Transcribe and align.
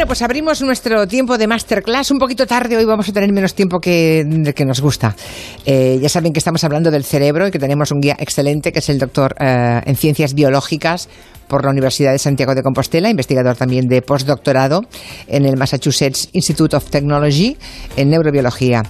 Bueno, 0.00 0.08
pues 0.08 0.22
abrimos 0.22 0.62
nuestro 0.62 1.06
tiempo 1.06 1.36
de 1.36 1.46
masterclass 1.46 2.10
un 2.10 2.18
poquito 2.18 2.46
tarde. 2.46 2.74
Hoy 2.74 2.86
vamos 2.86 3.06
a 3.10 3.12
tener 3.12 3.30
menos 3.34 3.54
tiempo 3.54 3.80
que, 3.80 4.50
que 4.56 4.64
nos 4.64 4.80
gusta. 4.80 5.14
Eh, 5.66 5.98
ya 6.00 6.08
saben 6.08 6.32
que 6.32 6.38
estamos 6.38 6.64
hablando 6.64 6.90
del 6.90 7.04
cerebro 7.04 7.46
y 7.46 7.50
que 7.50 7.58
tenemos 7.58 7.90
un 7.90 8.00
guía 8.00 8.16
excelente 8.18 8.72
que 8.72 8.78
es 8.78 8.88
el 8.88 8.98
doctor 8.98 9.36
eh, 9.38 9.82
en 9.84 9.96
ciencias 9.96 10.32
biológicas 10.32 11.10
por 11.48 11.66
la 11.66 11.70
Universidad 11.70 12.12
de 12.12 12.18
Santiago 12.18 12.54
de 12.54 12.62
Compostela, 12.62 13.10
investigador 13.10 13.56
también 13.56 13.88
de 13.88 14.00
postdoctorado 14.00 14.80
en 15.26 15.44
el 15.44 15.58
Massachusetts 15.58 16.30
Institute 16.32 16.74
of 16.74 16.88
Technology 16.88 17.58
en 17.98 18.08
neurobiología. 18.08 18.82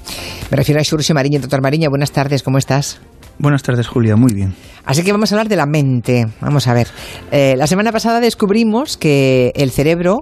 Me 0.52 0.56
refiero 0.56 0.80
a 0.80 0.84
Xurxo 0.84 1.12
Mariño. 1.12 1.40
Doctor 1.40 1.60
Mariño, 1.60 1.90
buenas 1.90 2.12
tardes, 2.12 2.44
¿cómo 2.44 2.58
estás? 2.58 3.00
Buenas 3.40 3.64
tardes, 3.64 3.88
Julia, 3.88 4.14
muy 4.14 4.32
bien. 4.32 4.54
Así 4.84 5.02
que 5.02 5.10
vamos 5.10 5.32
a 5.32 5.34
hablar 5.34 5.48
de 5.48 5.56
la 5.56 5.66
mente. 5.66 6.28
Vamos 6.40 6.68
a 6.68 6.74
ver. 6.74 6.86
Eh, 7.32 7.56
la 7.56 7.66
semana 7.66 7.90
pasada 7.90 8.20
descubrimos 8.20 8.96
que 8.96 9.50
el 9.56 9.72
cerebro 9.72 10.20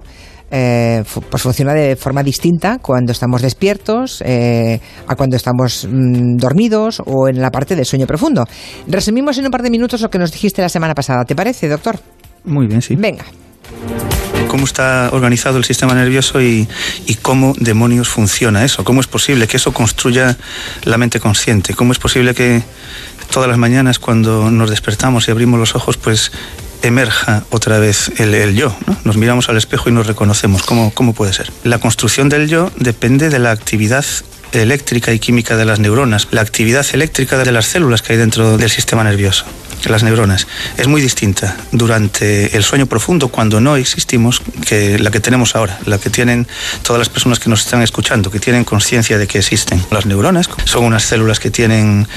eh, 0.51 1.03
pues 1.29 1.43
funciona 1.43 1.73
de 1.73 1.95
forma 1.95 2.23
distinta 2.23 2.79
cuando 2.81 3.11
estamos 3.11 3.41
despiertos, 3.41 4.21
eh, 4.25 4.79
a 5.07 5.15
cuando 5.15 5.35
estamos 5.35 5.87
mm, 5.89 6.37
dormidos 6.37 7.01
o 7.05 7.27
en 7.27 7.41
la 7.41 7.51
parte 7.51 7.75
del 7.75 7.85
sueño 7.85 8.07
profundo. 8.07 8.45
Resumimos 8.87 9.37
en 9.37 9.45
un 9.45 9.51
par 9.51 9.61
de 9.61 9.69
minutos 9.69 10.01
lo 10.01 10.09
que 10.09 10.19
nos 10.19 10.31
dijiste 10.31 10.61
la 10.61 10.69
semana 10.69 10.95
pasada. 10.95 11.25
¿Te 11.25 11.35
parece, 11.35 11.67
doctor? 11.67 11.99
Muy 12.45 12.67
bien, 12.67 12.81
sí. 12.81 12.95
Venga 12.95 13.25
cómo 14.47 14.65
está 14.65 15.09
organizado 15.11 15.59
el 15.59 15.63
sistema 15.63 15.93
nervioso 15.93 16.41
y, 16.41 16.67
y, 17.05 17.15
cómo 17.15 17.53
demonios 17.59 18.09
funciona 18.09 18.65
eso. 18.65 18.83
¿Cómo 18.83 18.99
es 18.99 19.05
posible 19.05 19.47
que 19.47 19.57
eso 19.57 19.71
construya 19.73 20.35
la 20.85 20.97
mente 20.97 21.19
consciente? 21.19 21.75
¿Cómo 21.75 21.91
es 21.91 21.99
posible 21.99 22.33
que 22.33 22.63
todas 23.31 23.47
las 23.47 23.57
mañanas 23.57 23.99
cuando 23.99 24.49
nos 24.51 24.69
despertamos 24.69 25.27
y 25.27 25.31
abrimos 25.31 25.59
los 25.59 25.75
ojos, 25.75 25.97
pues 25.97 26.31
emerja 26.81 27.43
otra 27.49 27.79
vez 27.79 28.11
el, 28.19 28.55
yo. 28.55 28.75
¿no? 28.87 28.97
Nos 29.03 29.17
miramos 29.17 29.49
al 29.49 29.57
espejo 29.57 29.89
y 29.89 29.91
nos 29.91 30.07
reconocemos. 30.07 30.63
¿Cómo, 30.63 30.91
¿Cómo 30.93 31.13
puede 31.13 31.33
ser? 31.33 31.51
La 31.63 31.79
construcción 31.79 32.29
del 32.29 32.47
yo 32.47 32.71
depende 32.77 33.29
de 33.29 33.39
la 33.39 33.51
actividad 33.51 34.05
eléctrica 34.51 35.13
y 35.13 35.19
química 35.19 35.57
de 35.57 35.65
las 35.65 35.79
neuronas, 35.79 36.27
la 36.31 36.41
actividad 36.41 36.85
eléctrica 36.93 37.37
de 37.37 37.51
las 37.51 37.65
células 37.65 38.01
que 38.01 38.13
hay 38.13 38.19
dentro 38.19 38.57
del 38.57 38.69
sistema 38.69 39.03
nervioso 39.03 39.45
las 39.87 40.03
neuronas, 40.03 40.47
es 40.77 40.87
muy 40.87 41.01
distinta 41.01 41.55
durante 41.71 42.57
el 42.57 42.63
sueño 42.63 42.85
profundo, 42.87 43.29
cuando 43.29 43.61
no 43.61 43.77
existimos, 43.77 44.41
que 44.67 44.99
la 44.99 45.11
que 45.11 45.19
tenemos 45.21 45.55
ahora, 45.55 45.79
la 45.85 45.97
que 45.97 46.09
tienen 46.09 46.47
todas 46.83 46.99
las 46.99 47.09
personas 47.09 47.39
que 47.39 47.49
nos 47.49 47.61
están 47.61 47.81
escuchando, 47.81 48.29
que 48.29 48.39
tienen 48.39 48.65
conciencia 48.65 49.17
de 49.17 49.27
que 49.27 49.37
existen. 49.37 49.81
Las 49.91 50.05
neuronas 50.05 50.49
son 50.65 50.83
unas 50.83 51.03
células 51.03 51.39
que 51.39 51.51
tienen 51.51 52.07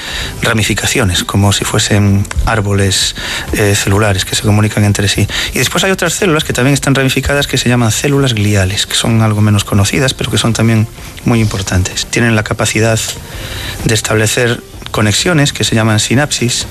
ramificaciones, 0.40 1.22
como 1.22 1.52
si 1.52 1.64
fuesen 1.64 2.26
árboles 2.46 3.14
eh, 3.52 3.74
celulares 3.76 4.24
que 4.24 4.34
se 4.34 4.42
comunican 4.42 4.84
entre 4.84 5.06
sí. 5.08 5.28
Y 5.54 5.58
después 5.58 5.84
hay 5.84 5.90
otras 5.92 6.14
células 6.14 6.44
que 6.44 6.52
también 6.52 6.74
están 6.74 6.94
ramificadas 6.94 7.46
que 7.46 7.58
se 7.58 7.68
llaman 7.68 7.92
células 7.92 8.34
gliales, 8.34 8.86
que 8.86 8.94
son 8.94 9.22
algo 9.22 9.40
menos 9.40 9.64
conocidas, 9.64 10.14
pero 10.14 10.30
que 10.30 10.38
son 10.38 10.52
también 10.52 10.88
muy 11.24 11.40
importantes. 11.40 12.06
Tienen 12.06 12.34
la 12.34 12.42
capacidad 12.42 12.98
de 13.84 13.94
establecer 13.94 14.62
conexiones 14.92 15.52
que 15.52 15.64
se 15.64 15.74
llaman 15.74 15.98
sinapsis 15.98 16.66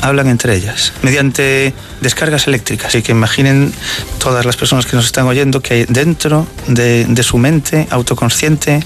hablan 0.00 0.28
entre 0.28 0.54
ellas 0.54 0.92
mediante 1.02 1.74
descargas 2.00 2.46
eléctricas. 2.46 2.88
Así 2.88 3.02
que 3.02 3.12
imaginen 3.12 3.72
todas 4.18 4.44
las 4.46 4.56
personas 4.56 4.86
que 4.86 4.96
nos 4.96 5.06
están 5.06 5.26
oyendo 5.26 5.60
que 5.60 5.86
dentro 5.86 6.46
de, 6.66 7.06
su 7.22 7.36
mente 7.36 7.86
autoconsciente 7.90 8.82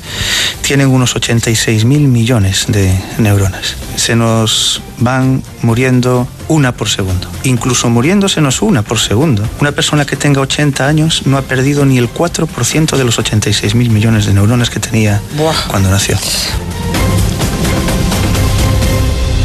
tienen 0.62 0.88
unos 0.88 1.14
86 1.14 1.84
mil 1.84 2.08
millones 2.08 2.66
de 2.68 2.92
neuronas. 3.18 3.76
Se 3.96 4.16
nos 4.16 4.82
van 4.98 5.42
muriendo 5.62 6.26
una 6.48 6.72
por 6.72 6.88
segundo. 6.88 7.28
Incluso 7.44 7.88
muriéndosenos 7.88 8.60
una 8.60 8.82
por 8.82 8.98
segundo. 8.98 9.48
Una 9.60 9.72
persona 9.72 10.04
que 10.04 10.16
tenga 10.16 10.40
80 10.40 10.86
años 10.86 11.26
no 11.26 11.38
ha 11.38 11.42
perdido 11.42 11.84
ni 11.84 11.98
el 11.98 12.12
4% 12.12 12.96
de 12.96 13.04
los 13.04 13.18
86 13.18 13.74
mil 13.76 13.90
millones 13.90 14.26
de 14.26 14.34
neuronas 14.34 14.70
que 14.70 14.80
tenía 14.80 15.20
cuando 15.68 15.90
nació. 15.90 16.18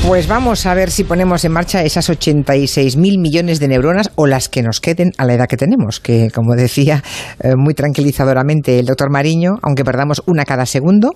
Pues 0.08 0.28
vamos 0.28 0.66
a 0.66 0.74
ver 0.74 0.90
si 0.90 1.04
ponemos 1.04 1.46
en 1.46 1.52
marcha 1.52 1.84
esas 1.84 2.10
86 2.10 2.98
mil 2.98 3.20
millones 3.20 3.60
de 3.60 3.68
neuronas 3.68 4.12
o 4.16 4.26
las 4.26 4.50
que 4.50 4.64
nos 4.64 4.80
queden 4.80 5.12
a 5.18 5.26
la 5.26 5.34
edad 5.34 5.48
que 5.48 5.58
tenemos, 5.58 6.00
que 6.00 6.30
como 6.34 6.56
decía 6.56 7.04
eh, 7.42 7.54
muy 7.56 7.74
tranquilizadoramente 7.74 8.80
el 8.80 8.86
doctor 8.86 9.12
Mariño, 9.12 9.60
aunque 9.62 9.84
perdamos 9.84 10.24
una 10.26 10.46
cada 10.46 10.66
segundo, 10.66 11.12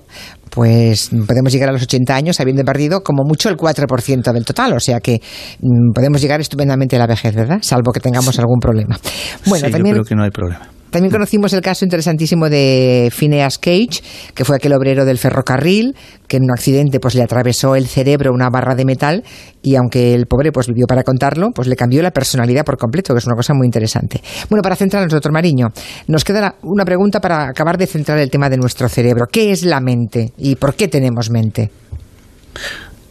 pues 0.49 1.09
podemos 1.25 1.51
llegar 1.51 1.69
a 1.69 1.71
los 1.71 1.81
80 1.81 2.15
años 2.15 2.39
habiendo 2.39 2.63
perdido 2.63 3.01
como 3.01 3.23
mucho 3.23 3.49
el 3.49 3.57
4% 3.57 4.31
del 4.31 4.45
total, 4.45 4.73
o 4.73 4.79
sea 4.79 4.99
que 4.99 5.21
mm, 5.61 5.93
podemos 5.93 6.21
llegar 6.21 6.41
estupendamente 6.41 6.95
a 6.97 6.99
la 6.99 7.07
vejez, 7.07 7.33
¿verdad? 7.33 7.59
Salvo 7.61 7.91
que 7.93 7.99
tengamos 7.99 8.37
algún 8.37 8.59
problema. 8.59 8.99
Bueno, 9.45 9.69
también... 9.69 9.95
yo 9.95 10.01
creo 10.01 10.05
que 10.05 10.15
no 10.15 10.23
hay 10.23 10.31
problema. 10.31 10.82
También 10.93 11.11
conocimos 11.11 11.51
el 11.53 11.61
caso 11.61 11.85
interesantísimo 11.85 12.51
de 12.51 13.11
Phineas 13.11 13.57
Cage, 13.57 14.03
que 14.35 14.45
fue 14.45 14.57
aquel 14.57 14.73
obrero 14.73 15.05
del 15.05 15.17
ferrocarril 15.17 15.95
que 16.27 16.37
en 16.37 16.43
un 16.43 16.51
accidente 16.51 16.99
pues 16.99 17.15
le 17.15 17.23
atravesó 17.23 17.75
el 17.75 17.87
cerebro 17.87 18.31
una 18.31 18.51
barra 18.51 18.75
de 18.75 18.85
metal 18.85 19.23
y 19.63 19.75
aunque 19.75 20.13
el 20.13 20.27
pobre 20.27 20.51
pues 20.51 20.67
vivió 20.67 20.85
para 20.85 21.01
contarlo, 21.01 21.49
pues 21.49 21.67
le 21.67 21.75
cambió 21.75 22.03
la 22.03 22.11
personalidad 22.11 22.63
por 22.63 22.77
completo, 22.77 23.15
que 23.15 23.17
es 23.17 23.25
una 23.25 23.35
cosa 23.35 23.55
muy 23.55 23.65
interesante. 23.65 24.21
Bueno, 24.51 24.61
para 24.61 24.75
centrarnos, 24.75 25.11
doctor 25.11 25.31
Mariño, 25.31 25.69
nos 26.09 26.23
queda 26.23 26.57
una 26.61 26.85
pregunta 26.85 27.19
para 27.19 27.49
acabar 27.49 27.75
de 27.75 27.87
centrar 27.87 28.19
el 28.19 28.29
tema 28.29 28.47
de 28.47 28.57
nuestro 28.57 28.87
cerebro. 28.87 29.25
¿Qué 29.31 29.51
es 29.51 29.63
la 29.63 29.79
mente 29.79 30.31
y 30.37 30.57
por 30.57 30.75
qué 30.75 30.87
tenemos 30.87 31.31
mente? 31.31 31.71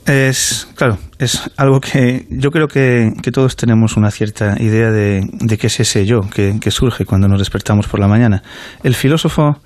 Es, 0.06 0.68
claro, 0.74 0.98
es 1.18 1.48
algo 1.56 1.80
que 1.80 2.26
yo 2.28 2.50
creo 2.50 2.66
que, 2.66 3.12
todos 3.32 3.54
tenemos 3.54 3.96
una 3.96 4.10
cierta 4.10 4.56
idea 4.60 4.90
de, 4.90 5.22
de 5.32 5.58
qué 5.58 5.68
es 5.68 5.78
ese 5.78 6.04
yo 6.06 6.22
que, 6.22 6.70
surge 6.70 7.04
cuando 7.04 7.28
nos 7.28 7.38
despertamos 7.38 7.86
por 7.86 8.00
la 8.00 8.08
mañana. 8.08 8.42
El 8.82 8.94
filósofo 8.94 9.60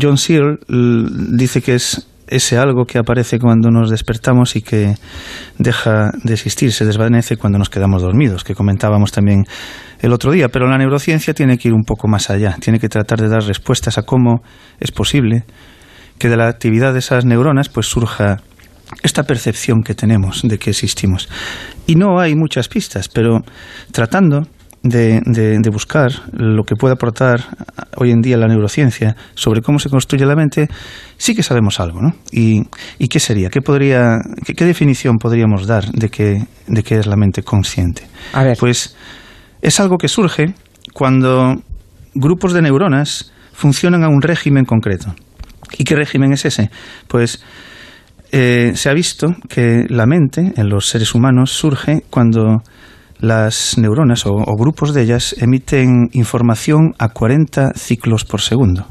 John 0.00 0.18
Searle 0.18 0.58
dice 0.68 1.62
que 1.62 1.74
es 1.74 2.06
ese 2.28 2.56
algo 2.58 2.86
que 2.86 2.98
aparece 2.98 3.38
cuando 3.38 3.70
nos 3.70 3.90
despertamos 3.90 4.54
y 4.54 4.62
que 4.62 4.94
deja 5.58 6.12
de 6.22 6.32
existir, 6.32 6.72
se 6.72 6.86
desvanece 6.86 7.36
cuando 7.36 7.58
nos 7.58 7.68
quedamos 7.68 8.02
dormidos, 8.02 8.44
que 8.44 8.54
comentábamos 8.54 9.10
también 9.10 9.44
el 10.00 10.12
otro 10.12 10.30
día. 10.30 10.48
Pero 10.48 10.68
la 10.68 10.78
neurociencia 10.78 11.34
tiene 11.34 11.58
que 11.58 11.68
ir 11.68 11.74
un 11.74 11.84
poco 11.84 12.06
más 12.06 12.30
allá, 12.30 12.56
tiene 12.60 12.78
que 12.78 12.88
tratar 12.88 13.20
de 13.20 13.28
dar 13.28 13.42
respuestas 13.42 13.98
a 13.98 14.02
cómo 14.02 14.42
es 14.78 14.92
posible 14.92 15.44
que 16.18 16.28
de 16.28 16.36
la 16.36 16.46
actividad 16.46 16.92
de 16.92 17.00
esas 17.00 17.24
neuronas 17.24 17.68
pues 17.68 17.86
surja 17.86 18.38
esta 19.02 19.22
percepción 19.24 19.82
que 19.82 19.94
tenemos 19.94 20.42
de 20.42 20.58
que 20.58 20.70
existimos. 20.70 21.28
Y 21.86 21.96
no 21.96 22.20
hay 22.20 22.34
muchas 22.34 22.68
pistas, 22.68 23.08
pero 23.08 23.40
tratando 23.92 24.46
de, 24.82 25.20
de, 25.24 25.70
buscar 25.70 26.10
lo 26.32 26.64
que 26.64 26.74
puede 26.74 26.94
aportar 26.94 27.40
hoy 27.96 28.10
en 28.10 28.20
día 28.20 28.36
la 28.36 28.48
neurociencia 28.48 29.16
sobre 29.34 29.62
cómo 29.62 29.78
se 29.78 29.88
construye 29.88 30.26
la 30.26 30.34
mente, 30.34 30.68
sí 31.16 31.34
que 31.34 31.42
sabemos 31.42 31.78
algo, 31.78 32.02
¿no? 32.02 32.14
¿Y, 32.32 32.62
y 32.98 33.08
qué 33.08 33.20
sería? 33.20 33.48
¿Qué, 33.48 33.62
podría, 33.62 34.18
qué, 34.44 34.64
definición 34.64 35.18
podríamos 35.18 35.66
dar 35.66 35.84
de 35.92 36.08
qué, 36.08 36.46
de 36.66 36.82
qué 36.82 36.98
es 36.98 37.06
la 37.06 37.16
mente 37.16 37.42
consciente? 37.42 38.02
A 38.32 38.42
ver. 38.42 38.56
Pues 38.58 38.96
es 39.60 39.78
algo 39.78 39.98
que 39.98 40.08
surge 40.08 40.54
cuando 40.92 41.62
grupos 42.14 42.52
de 42.52 42.62
neuronas 42.62 43.32
funcionan 43.52 44.02
a 44.02 44.08
un 44.08 44.20
régimen 44.20 44.64
concreto. 44.64 45.14
¿Y 45.78 45.84
qué 45.84 45.94
régimen 45.94 46.32
es 46.32 46.44
ese? 46.44 46.70
Pues 47.06 47.42
eh, 48.32 48.72
se 48.74 48.88
ha 48.88 48.94
visto 48.94 49.28
que 49.48 49.84
la 49.88 50.06
mente 50.06 50.54
en 50.56 50.70
los 50.70 50.88
seres 50.88 51.14
humanos 51.14 51.52
surge 51.52 52.02
cuando 52.08 52.62
las 53.20 53.76
neuronas 53.76 54.24
o, 54.24 54.34
grupos 54.56 54.94
de 54.94 55.02
ellas 55.02 55.36
emiten 55.38 56.08
información 56.12 56.94
a 56.98 57.10
40 57.10 57.74
ciclos 57.74 58.24
por 58.24 58.40
segundo. 58.40 58.86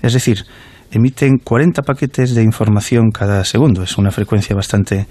Es 0.00 0.12
decir, 0.12 0.44
emiten 0.92 1.38
40 1.38 1.82
paquetes 1.82 2.36
de 2.36 2.44
información 2.44 3.10
cada 3.10 3.44
segundo. 3.44 3.82
Es 3.82 3.98
una 3.98 4.12
frecuencia 4.12 4.54
bastante, 4.54 5.08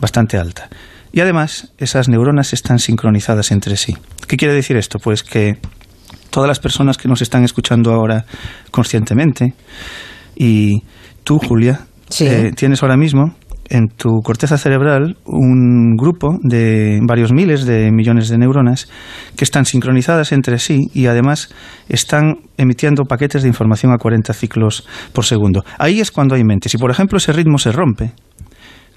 bastante 0.00 0.38
alta. 0.38 0.70
Y 1.12 1.20
además, 1.20 1.72
esas 1.76 2.08
neuronas 2.08 2.54
están 2.54 2.78
sincronizadas 2.78 3.50
entre 3.52 3.76
sí. 3.76 3.96
¿Qué 4.26 4.38
quiere 4.38 4.54
decir 4.54 4.78
esto? 4.78 4.98
Pues 4.98 5.22
que 5.22 5.58
todas 6.30 6.48
las 6.48 6.58
personas 6.58 6.96
que 6.96 7.08
nos 7.08 7.20
están 7.20 7.44
escuchando 7.44 7.92
ahora 7.92 8.24
conscientemente, 8.70 9.54
y 10.34 10.82
tú, 11.22 11.38
Julia, 11.38 11.86
eh, 12.20 12.52
tienes 12.54 12.82
ahora 12.82 12.96
mismo 12.96 13.34
en 13.68 13.88
tu 13.88 14.20
corteza 14.22 14.58
cerebral 14.58 15.16
un 15.24 15.96
grupo 15.96 16.38
de 16.42 17.00
varios 17.02 17.32
miles 17.32 17.64
de 17.66 17.90
millones 17.90 18.28
de 18.28 18.38
neuronas 18.38 18.88
que 19.36 19.44
están 19.44 19.64
sincronizadas 19.64 20.32
entre 20.32 20.58
sí 20.58 20.88
y 20.94 21.06
además 21.06 21.52
están 21.88 22.36
emitiendo 22.56 23.04
paquetes 23.04 23.42
de 23.42 23.48
información 23.48 23.92
a 23.92 23.98
40 23.98 24.32
ciclos 24.32 24.86
por 25.12 25.24
segundo. 25.24 25.64
Ahí 25.78 26.00
es 26.00 26.10
cuando 26.10 26.34
hay 26.34 26.44
mente. 26.44 26.68
Si, 26.68 26.78
por 26.78 26.90
ejemplo, 26.90 27.18
ese 27.18 27.32
ritmo 27.32 27.58
se 27.58 27.72
rompe, 27.72 28.12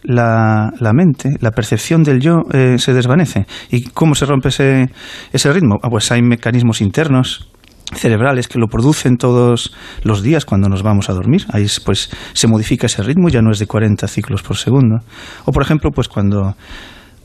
la, 0.03 0.71
mente, 0.93 1.35
la 1.41 1.51
percepción 1.51 2.03
del 2.03 2.21
yo 2.21 2.43
eh, 2.53 2.77
se 2.77 2.93
desvanece. 2.93 3.45
¿Y 3.69 3.83
cómo 3.89 4.15
se 4.15 4.25
rompe 4.25 4.49
ese, 4.49 4.89
ese 5.33 5.51
ritmo? 5.51 5.77
Ah, 5.81 5.89
pues 5.89 6.11
hay 6.11 6.21
mecanismos 6.21 6.81
internos 6.81 7.49
cerebrales 7.93 8.47
que 8.47 8.59
lo 8.59 8.67
producen 8.67 9.17
todos 9.17 9.73
los 10.03 10.21
días 10.21 10.45
cuando 10.45 10.69
nos 10.69 10.83
vamos 10.83 11.09
a 11.09 11.13
dormir. 11.13 11.45
Ahí 11.51 11.65
pues 11.83 12.09
se 12.33 12.47
modifica 12.47 12.87
ese 12.87 13.03
ritmo, 13.03 13.29
ya 13.29 13.41
no 13.41 13.51
es 13.51 13.59
de 13.59 13.67
40 13.67 14.07
ciclos 14.07 14.41
por 14.41 14.57
segundo. 14.57 14.97
O 15.45 15.51
por 15.51 15.63
ejemplo, 15.63 15.91
pues 15.91 16.07
cuando 16.07 16.55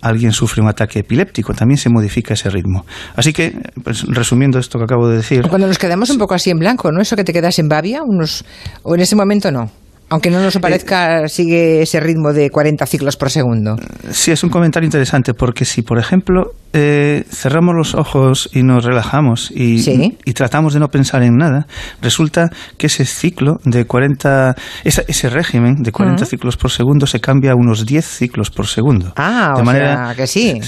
alguien 0.01 0.33
sufre 0.33 0.63
un 0.63 0.69
ataque 0.69 1.01
epiléptico, 1.01 1.55
también 1.55 1.79
se 1.79 1.89
modifica 1.89 2.35
ese 2.35 2.51
ritmo. 2.51 2.85
Así 3.17 3.33
que, 3.33 3.57
pues, 3.83 4.05
resumiendo 4.07 4.59
esto 4.59 4.79
que 4.79 4.85
acabo 4.85 5.09
de 5.09 5.17
decir. 5.17 5.49
Cuando 5.49 5.67
nos 5.67 5.79
quedamos 5.79 6.11
un 6.11 6.19
poco 6.19 6.35
así 6.35 6.51
en 6.51 6.59
blanco, 6.59 6.93
¿no? 6.93 7.01
Eso 7.01 7.17
que 7.17 7.25
te 7.25 7.33
quedas 7.33 7.59
en 7.59 7.69
babia, 7.69 8.03
unos, 8.05 8.45
o 8.83 8.95
en 8.95 9.01
ese 9.01 9.17
momento 9.17 9.51
no. 9.51 9.71
Aunque 10.11 10.31
no 10.31 10.41
nos 10.41 10.59
parezca, 10.59 11.29
sigue 11.29 11.83
ese 11.83 11.99
ritmo 11.99 12.33
de 12.33 12.51
40 12.51 12.87
ciclos 12.87 13.17
por 13.17 13.31
segundo. 13.31 13.77
Sí, 14.11 14.31
es 14.31 14.45
un 14.45 14.51
comentario 14.51 14.87
interesante 14.87 15.33
porque 15.35 15.65
si, 15.65 15.83
por 15.83 15.99
ejemplo, 15.99 16.53
eh, 16.73 17.25
cerramos 17.31 17.75
los 17.75 17.95
ojos 17.95 18.51
y 18.53 18.63
nos 18.63 18.85
relajamos 18.85 19.51
y, 19.51 20.13
y, 20.25 20.33
tratamos 20.35 20.75
de 20.75 20.81
no 20.81 20.89
pensar 20.89 21.23
en 21.23 21.37
nada, 21.37 21.67
resulta 22.03 22.51
que 22.77 22.89
ese 22.89 23.07
ciclo 23.07 23.59
de 23.65 23.87
40, 23.87 24.55
ese 24.85 25.31
régimen 25.31 25.83
de 25.83 25.91
40 25.91 26.27
ciclos 26.27 26.57
por 26.57 26.71
segundo 26.71 27.07
se 27.07 27.21
cambia 27.21 27.53
a 27.53 27.55
unos 27.55 27.87
10 27.87 28.05
ciclos 28.05 28.51
por 28.51 28.67
segundo. 28.67 29.13
Ah, 29.17 29.53
de 29.57 29.63
o 29.63 29.65
manera, 29.65 30.07
sea 30.07 30.15
que 30.15 30.27
sí. 30.27 30.61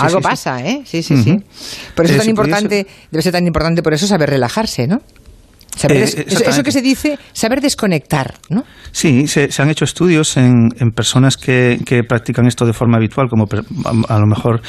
Algo 0.00 0.20
pasa, 0.20 0.64
¿eh? 0.64 0.82
Sí, 0.84 1.02
sí, 1.02 1.22
sí. 1.22 1.36
Por 1.94 2.04
eso 2.04 2.14
es 2.14 2.20
tan 2.20 2.30
importante, 2.30 2.86
debe 3.10 3.22
ser 3.22 3.32
tan 3.32 3.46
importante 3.46 3.82
por 3.82 3.92
eso 3.92 4.06
saber 4.06 4.30
relajarse, 4.30 4.86
¿no? 4.86 5.00
Eh, 5.88 6.26
eso, 6.28 6.62
que 6.62 6.72
se 6.72 6.82
dice, 6.82 7.18
saber 7.32 7.60
desconectar, 7.60 8.34
¿no? 8.48 8.64
Sí, 8.92 9.26
se, 9.26 9.50
han 9.58 9.70
hecho 9.70 9.84
estudios 9.84 10.36
en, 10.36 10.70
personas 10.94 11.36
que, 11.36 11.78
practican 12.08 12.46
esto 12.46 12.64
de 12.64 12.72
forma 12.72 12.96
habitual, 12.96 13.28
como 13.28 13.46
a, 14.08 14.18
lo 14.18 14.26
mejor 14.26 14.62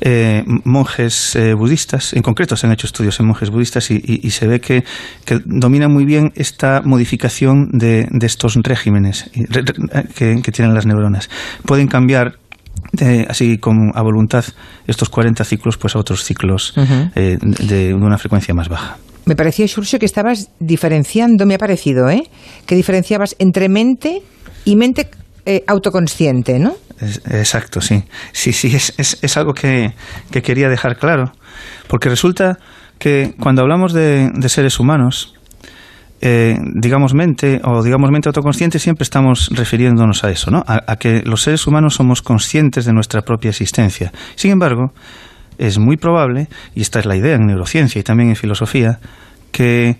eh, 0.00 0.44
monjes 0.64 1.34
eh, 1.36 1.54
budistas. 1.54 2.12
En 2.12 2.22
concreto, 2.22 2.56
se 2.56 2.66
han 2.66 2.72
hecho 2.72 2.86
estudios 2.86 3.18
en 3.20 3.26
monjes 3.26 3.50
budistas 3.50 3.90
y, 3.90 4.30
se 4.30 4.46
ve 4.46 4.60
que, 4.60 4.84
que, 5.24 5.40
domina 5.44 5.88
muy 5.88 6.04
bien 6.04 6.32
esta 6.34 6.82
modificación 6.84 7.70
de, 7.72 8.08
estos 8.20 8.56
regímenes 8.62 9.30
que, 10.14 10.52
tienen 10.52 10.74
las 10.74 10.84
neuronas. 10.84 11.30
Pueden 11.64 11.86
cambiar 11.86 12.38
así 13.28 13.58
como 13.58 13.92
a 13.94 14.02
voluntad 14.02 14.44
estos 14.86 15.08
40 15.08 15.44
ciclos 15.44 15.78
pues 15.78 15.94
a 15.94 15.98
otros 15.98 16.24
ciclos 16.24 16.74
de, 17.14 17.94
una 17.94 18.18
frecuencia 18.18 18.54
más 18.54 18.68
baja. 18.68 18.98
Me 19.26 19.36
parecía, 19.36 19.66
Xurxo, 19.68 19.98
que 19.98 20.06
estabas 20.06 20.50
diferenciando, 20.58 21.46
me 21.46 21.54
ha 21.54 21.58
parecido, 21.58 22.08
¿eh? 22.08 22.24
Que 22.66 22.74
diferenciabas 22.74 23.36
entre 23.38 23.68
mente 23.68 24.22
y 24.64 24.76
mente 24.76 25.10
eh, 25.46 25.64
autoconsciente, 25.66 26.58
¿no? 26.58 26.74
exacto, 27.00 27.80
sí. 27.80 28.04
Sí, 28.32 28.52
sí, 28.52 28.76
es, 28.76 28.92
es, 28.98 29.36
algo 29.36 29.54
que, 29.54 29.94
quería 30.42 30.68
dejar 30.68 30.98
claro. 30.98 31.32
Porque 31.88 32.08
resulta 32.08 32.58
que 32.98 33.34
cuando 33.40 33.62
hablamos 33.62 33.92
de, 33.92 34.30
seres 34.48 34.78
humanos, 34.78 35.34
eh, 36.20 36.56
digamos 36.74 37.14
mente 37.14 37.60
o 37.64 37.82
digamos 37.82 38.10
mente 38.10 38.28
autoconsciente, 38.28 38.78
siempre 38.78 39.04
estamos 39.04 39.48
refiriéndonos 39.50 40.24
a 40.24 40.30
eso, 40.30 40.50
¿no? 40.50 40.62
a, 40.66 40.96
que 40.96 41.22
los 41.24 41.42
seres 41.42 41.66
humanos 41.66 41.94
somos 41.94 42.20
conscientes 42.20 42.84
de 42.84 42.92
nuestra 42.92 43.22
propia 43.22 43.48
existencia. 43.48 44.12
Sin 44.34 44.50
embargo, 44.50 44.92
es 45.60 45.78
muy 45.78 45.98
probable, 45.98 46.48
y 46.74 46.80
esta 46.80 47.00
es 47.00 47.06
la 47.06 47.16
idea 47.16 47.36
en 47.36 47.46
neurociencia 47.46 48.00
y 48.00 48.02
también 48.02 48.30
en 48.30 48.36
filosofía, 48.36 48.98
que 49.52 49.98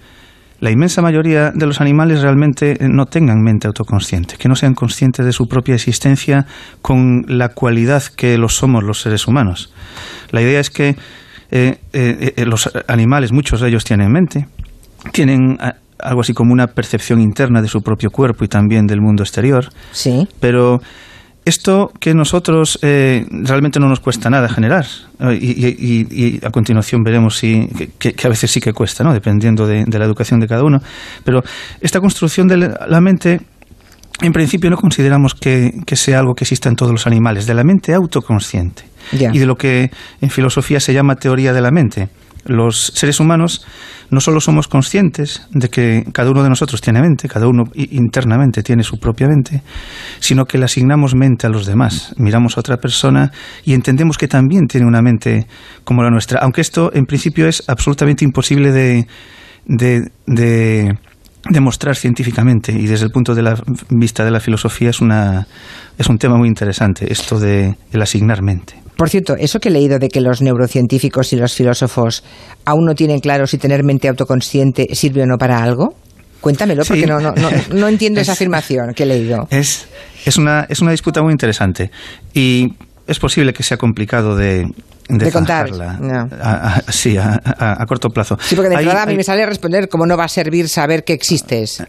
la 0.60 0.70
inmensa 0.70 1.02
mayoría 1.02 1.52
de 1.54 1.66
los 1.66 1.82
animales 1.82 2.22
realmente 2.22 2.78
no 2.80 3.06
tengan 3.06 3.42
mente 3.42 3.66
autoconsciente, 3.66 4.36
que 4.38 4.48
no 4.48 4.56
sean 4.56 4.74
conscientes 4.74 5.24
de 5.24 5.32
su 5.32 5.46
propia 5.48 5.74
existencia 5.74 6.46
con 6.80 7.24
la 7.28 7.50
cualidad 7.50 8.02
que 8.16 8.38
lo 8.38 8.48
somos 8.48 8.82
los 8.84 9.02
seres 9.02 9.28
humanos. 9.28 9.72
La 10.30 10.40
idea 10.40 10.60
es 10.60 10.70
que 10.70 10.96
eh, 11.50 11.76
eh, 11.92 12.32
eh, 12.36 12.44
los 12.46 12.70
animales, 12.88 13.30
muchos 13.32 13.60
de 13.60 13.68
ellos 13.68 13.84
tienen 13.84 14.10
mente, 14.10 14.46
tienen 15.12 15.58
algo 15.98 16.22
así 16.22 16.32
como 16.32 16.54
una 16.54 16.68
percepción 16.68 17.20
interna 17.20 17.60
de 17.60 17.68
su 17.68 17.82
propio 17.82 18.10
cuerpo 18.10 18.44
y 18.44 18.48
también 18.48 18.86
del 18.86 19.02
mundo 19.02 19.22
exterior. 19.22 19.68
Sí. 19.92 20.26
Pero 20.40 20.80
esto 21.44 21.90
que 21.98 22.14
nosotros 22.14 22.78
eh, 22.82 23.24
realmente 23.30 23.80
no 23.80 23.88
nos 23.88 24.00
cuesta 24.00 24.28
nada 24.28 24.48
generar 24.48 24.84
eh, 25.20 25.38
y, 25.40 26.44
a 26.44 26.50
continuación 26.50 27.02
veremos 27.02 27.36
si, 27.38 27.66
que, 27.98 28.14
a 28.22 28.28
veces 28.28 28.50
sí 28.50 28.60
que 28.60 28.72
cuesta, 28.72 29.04
¿no? 29.04 29.12
dependiendo 29.12 29.66
de, 29.66 29.84
la 29.86 30.04
educación 30.04 30.40
de 30.40 30.46
cada 30.46 30.62
uno. 30.62 30.80
Pero 31.24 31.42
esta 31.80 32.00
construcción 32.00 32.46
de 32.46 32.56
la 32.56 33.00
mente, 33.00 33.40
en 34.20 34.32
principio 34.32 34.70
no 34.70 34.76
consideramos 34.76 35.34
que, 35.34 35.72
sea 35.94 36.20
algo 36.20 36.34
que 36.34 36.44
exista 36.44 36.68
en 36.68 36.76
todos 36.76 36.92
los 36.92 37.06
animales, 37.06 37.46
de 37.46 37.54
la 37.54 37.64
mente 37.64 37.94
autoconsciente 37.94 38.84
y 39.12 39.38
de 39.38 39.46
lo 39.46 39.56
que 39.56 39.90
en 40.20 40.30
filosofía 40.30 40.78
se 40.78 40.92
llama 40.92 41.16
teoría 41.16 41.52
de 41.52 41.60
la 41.60 41.70
mente. 41.70 42.08
Los 42.50 42.92
seres 42.96 43.20
humanos 43.20 43.64
no 44.10 44.20
solo 44.20 44.40
somos 44.40 44.66
conscientes 44.66 45.46
de 45.52 45.68
que 45.68 46.04
cada 46.12 46.30
uno 46.32 46.42
de 46.42 46.48
nosotros 46.48 46.80
tiene 46.80 47.00
mente, 47.00 47.28
cada 47.28 47.46
uno 47.46 47.62
internamente 47.74 48.64
tiene 48.64 48.82
su 48.82 48.98
propia 48.98 49.28
mente, 49.28 49.62
sino 50.18 50.46
que 50.46 50.58
le 50.58 50.64
asignamos 50.64 51.14
mente 51.14 51.46
a 51.46 51.50
los 51.50 51.64
demás. 51.64 52.12
Miramos 52.18 52.56
a 52.56 52.60
otra 52.60 52.78
persona 52.78 53.30
y 53.64 53.74
entendemos 53.74 54.18
que 54.18 54.26
también 54.26 54.66
tiene 54.66 54.84
una 54.84 55.00
mente 55.00 55.46
como 55.84 56.02
la 56.02 56.10
nuestra, 56.10 56.40
aunque 56.40 56.60
esto 56.60 56.90
en 56.92 57.06
principio 57.06 57.46
es 57.46 57.62
absolutamente 57.68 58.24
imposible 58.24 58.72
de, 58.72 59.06
de, 59.66 60.98
demostrar 61.48 61.94
científicamente 61.94 62.72
y 62.72 62.88
desde 62.88 63.04
el 63.04 63.12
punto 63.12 63.36
de 63.36 63.42
la 63.42 63.62
vista 63.90 64.24
de 64.24 64.32
la 64.32 64.40
filosofía 64.40 64.90
es 64.90 65.00
una 65.00 65.46
es 65.96 66.08
un 66.08 66.18
tema 66.18 66.36
muy 66.36 66.48
interesante 66.48 67.10
esto 67.12 67.38
de 67.38 67.76
el 67.92 68.02
asignar 68.02 68.42
mente. 68.42 68.79
Por 69.00 69.08
cierto, 69.08 69.34
eso 69.38 69.60
que 69.60 69.70
he 69.70 69.72
leído 69.72 69.98
de 69.98 70.10
que 70.10 70.20
los 70.20 70.42
neurocientíficos 70.42 71.32
y 71.32 71.36
los 71.36 71.54
filósofos 71.54 72.22
aún 72.66 72.84
no 72.84 72.94
tienen 72.94 73.20
claro 73.20 73.46
si 73.46 73.56
tener 73.56 73.82
mente 73.82 74.08
autoconsciente 74.08 74.94
sirve 74.94 75.22
o 75.22 75.26
no 75.26 75.38
para 75.38 75.62
algo. 75.62 75.94
Cuéntamelo, 76.42 76.84
porque 76.84 77.06
no, 77.06 77.18
no, 77.18 77.32
no, 77.72 77.88
entiendo 77.88 78.20
esa 78.20 78.32
afirmación 78.36 78.92
que 78.92 79.04
he 79.04 79.06
leído. 79.06 79.48
Es, 79.48 79.88
es, 80.26 80.36
una, 80.36 80.66
es 80.68 80.82
una 80.82 80.90
disputa 80.90 81.22
muy 81.22 81.32
interesante 81.32 81.90
y 82.34 82.74
es 83.06 83.18
posible 83.18 83.54
que 83.54 83.62
sea 83.62 83.78
complicado 83.78 84.36
de, 84.36 84.66
de, 85.08 85.32
contar. 85.32 85.70
sí, 86.90 87.16
a, 87.16 87.82
corto 87.88 88.10
plazo. 88.10 88.36
Sí, 88.42 88.54
porque 88.54 88.68
de 88.68 88.74
entrada 88.74 89.04
a 89.04 89.06
mí 89.06 89.16
me 89.16 89.24
sale 89.24 89.46
responder 89.46 89.88
cómo 89.88 90.04
no 90.04 90.18
va 90.18 90.24
a 90.24 90.28
servir 90.28 90.68
saber 90.68 91.04
que 91.04 91.14
existes. 91.14 91.82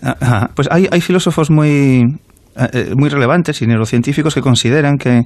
pues 0.56 0.70
hay, 0.72 0.88
hay 0.90 1.02
filósofos 1.02 1.52
muy, 1.52 2.06
eh, 2.56 2.94
muy 2.96 3.10
relevantes 3.10 3.62
y 3.62 3.68
neurocientíficos 3.68 4.34
que 4.34 4.40
consideran 4.40 4.98
que 4.98 5.24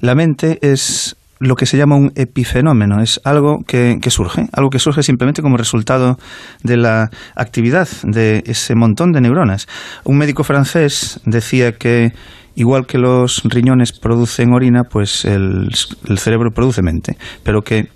la 0.00 0.14
mente 0.14 0.58
es 0.62 1.16
lo 1.38 1.54
que 1.54 1.66
se 1.66 1.76
llama 1.76 1.96
un 1.96 2.12
epifenómeno, 2.14 3.02
es 3.02 3.20
algo 3.24 3.58
que, 3.66 3.98
surge, 4.08 4.46
algo 4.52 4.70
que 4.70 4.78
surge 4.78 5.02
simplemente 5.02 5.42
como 5.42 5.56
resultado 5.56 6.16
de 6.62 6.76
la 6.76 7.10
actividad 7.34 7.88
de 8.04 8.42
ese 8.46 8.74
montón 8.74 9.12
de 9.12 9.20
neuronas. 9.20 9.66
Un 10.04 10.16
médico 10.18 10.44
francés 10.44 11.20
decía 11.26 11.72
que 11.72 12.12
igual 12.54 12.86
que 12.86 12.98
los 12.98 13.42
riñones 13.44 13.92
producen 13.92 14.54
orina, 14.54 14.84
pues 14.84 15.24
el, 15.26 15.68
cerebro 16.16 16.50
produce 16.52 16.82
mente, 16.82 17.16
pero 17.42 17.60
que 17.60 17.88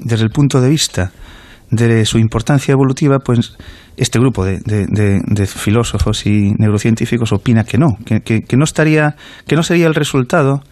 desde 0.00 0.24
el 0.24 0.30
punto 0.30 0.60
de 0.60 0.68
vista 0.68 1.12
de 1.70 2.04
su 2.04 2.18
importancia 2.18 2.72
evolutiva, 2.72 3.18
pues 3.18 3.56
este 3.96 4.18
grupo 4.18 4.44
de, 4.44 5.46
filósofos 5.46 6.26
y 6.26 6.52
neurocientíficos 6.58 7.32
opina 7.32 7.62
que 7.62 7.78
no, 7.78 7.96
que, 8.04 8.56
no 8.56 8.64
estaría, 8.64 9.14
que 9.46 9.54
no 9.54 9.62
sería 9.62 9.86
el 9.86 9.94
resultado 9.94 10.62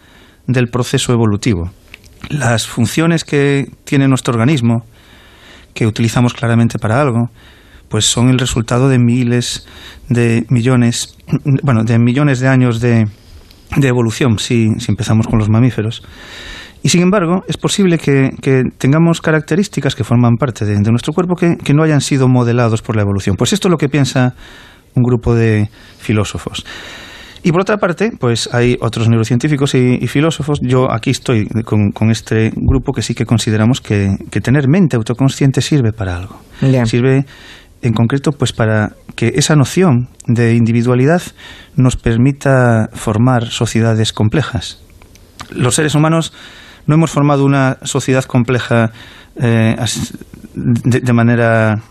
del 0.47 0.67
proceso 0.67 1.13
evolutivo. 1.13 1.71
Las 2.29 2.67
funciones 2.67 3.23
que 3.23 3.69
tiene 3.83 4.07
nuestro 4.07 4.33
organismo, 4.33 4.83
que 5.73 5.85
utilizamos 5.85 6.33
claramente 6.33 6.79
para 6.79 6.99
algo, 6.99 7.29
pues 7.89 8.05
son 8.05 8.29
el 8.29 8.39
resultado 8.39 8.89
de 8.89 8.99
miles 8.99 9.67
de 10.09 10.45
millones, 10.49 11.15
bueno, 11.63 11.83
de 11.83 11.99
millones 11.99 12.39
de 12.39 12.47
años 12.47 12.79
de, 12.81 13.07
de 13.75 13.87
evolución, 13.87 14.39
si, 14.39 14.69
empezamos 14.87 15.27
con 15.27 15.39
los 15.39 15.49
mamíferos. 15.49 16.03
Y 16.83 16.89
sin 16.89 17.01
embargo, 17.01 17.43
es 17.47 17.57
posible 17.57 17.97
que, 17.97 18.29
tengamos 18.77 19.19
características 19.19 19.95
que 19.95 20.03
forman 20.03 20.37
parte 20.37 20.65
de, 20.65 20.79
nuestro 20.91 21.13
cuerpo 21.13 21.35
que, 21.35 21.57
que, 21.57 21.73
no 21.73 21.83
hayan 21.83 22.01
sido 22.01 22.27
modelados 22.27 22.81
por 22.81 22.95
la 22.95 23.01
evolución. 23.01 23.35
Pues 23.35 23.53
esto 23.53 23.67
es 23.67 23.71
lo 23.71 23.77
que 23.77 23.89
piensa 23.89 24.35
un 24.95 25.03
grupo 25.03 25.35
de 25.35 25.69
filósofos. 25.99 26.65
Y 27.47 27.51
por 27.53 27.61
otra 27.61 27.77
parte, 27.77 28.11
pues 28.19 28.49
hay 28.53 28.75
otros 28.81 29.07
neurocientíficos 29.07 29.73
y, 29.73 30.05
filósofos. 30.07 30.59
Yo 30.61 30.91
aquí 30.91 31.11
estoy 31.11 31.47
con, 31.63 32.11
este 32.11 32.51
grupo 32.53 32.91
que 32.91 33.01
sí 33.01 33.15
que 33.15 33.25
consideramos 33.25 33.79
que, 33.79 34.17
tener 34.43 34.67
mente 34.67 34.97
autoconsciente 34.97 35.61
sirve 35.61 35.93
para 35.93 36.17
algo. 36.17 36.41
Sirve 36.83 37.25
en 37.81 37.93
concreto 37.93 38.33
pues 38.33 38.51
para 38.51 38.97
que 39.15 39.31
esa 39.35 39.55
noción 39.55 40.09
de 40.25 40.55
individualidad 40.55 41.21
nos 41.77 41.95
permita 41.95 42.89
formar 42.91 43.45
sociedades 43.45 44.11
complejas. 44.11 44.83
Los 45.49 45.75
seres 45.75 45.95
humanos 45.95 46.33
no 46.85 46.95
hemos 46.95 47.11
formado 47.11 47.45
una 47.45 47.77
sociedad 47.83 48.25
compleja 48.25 48.91
eh, 49.37 49.73
de 50.53 51.13
manera 51.13 51.81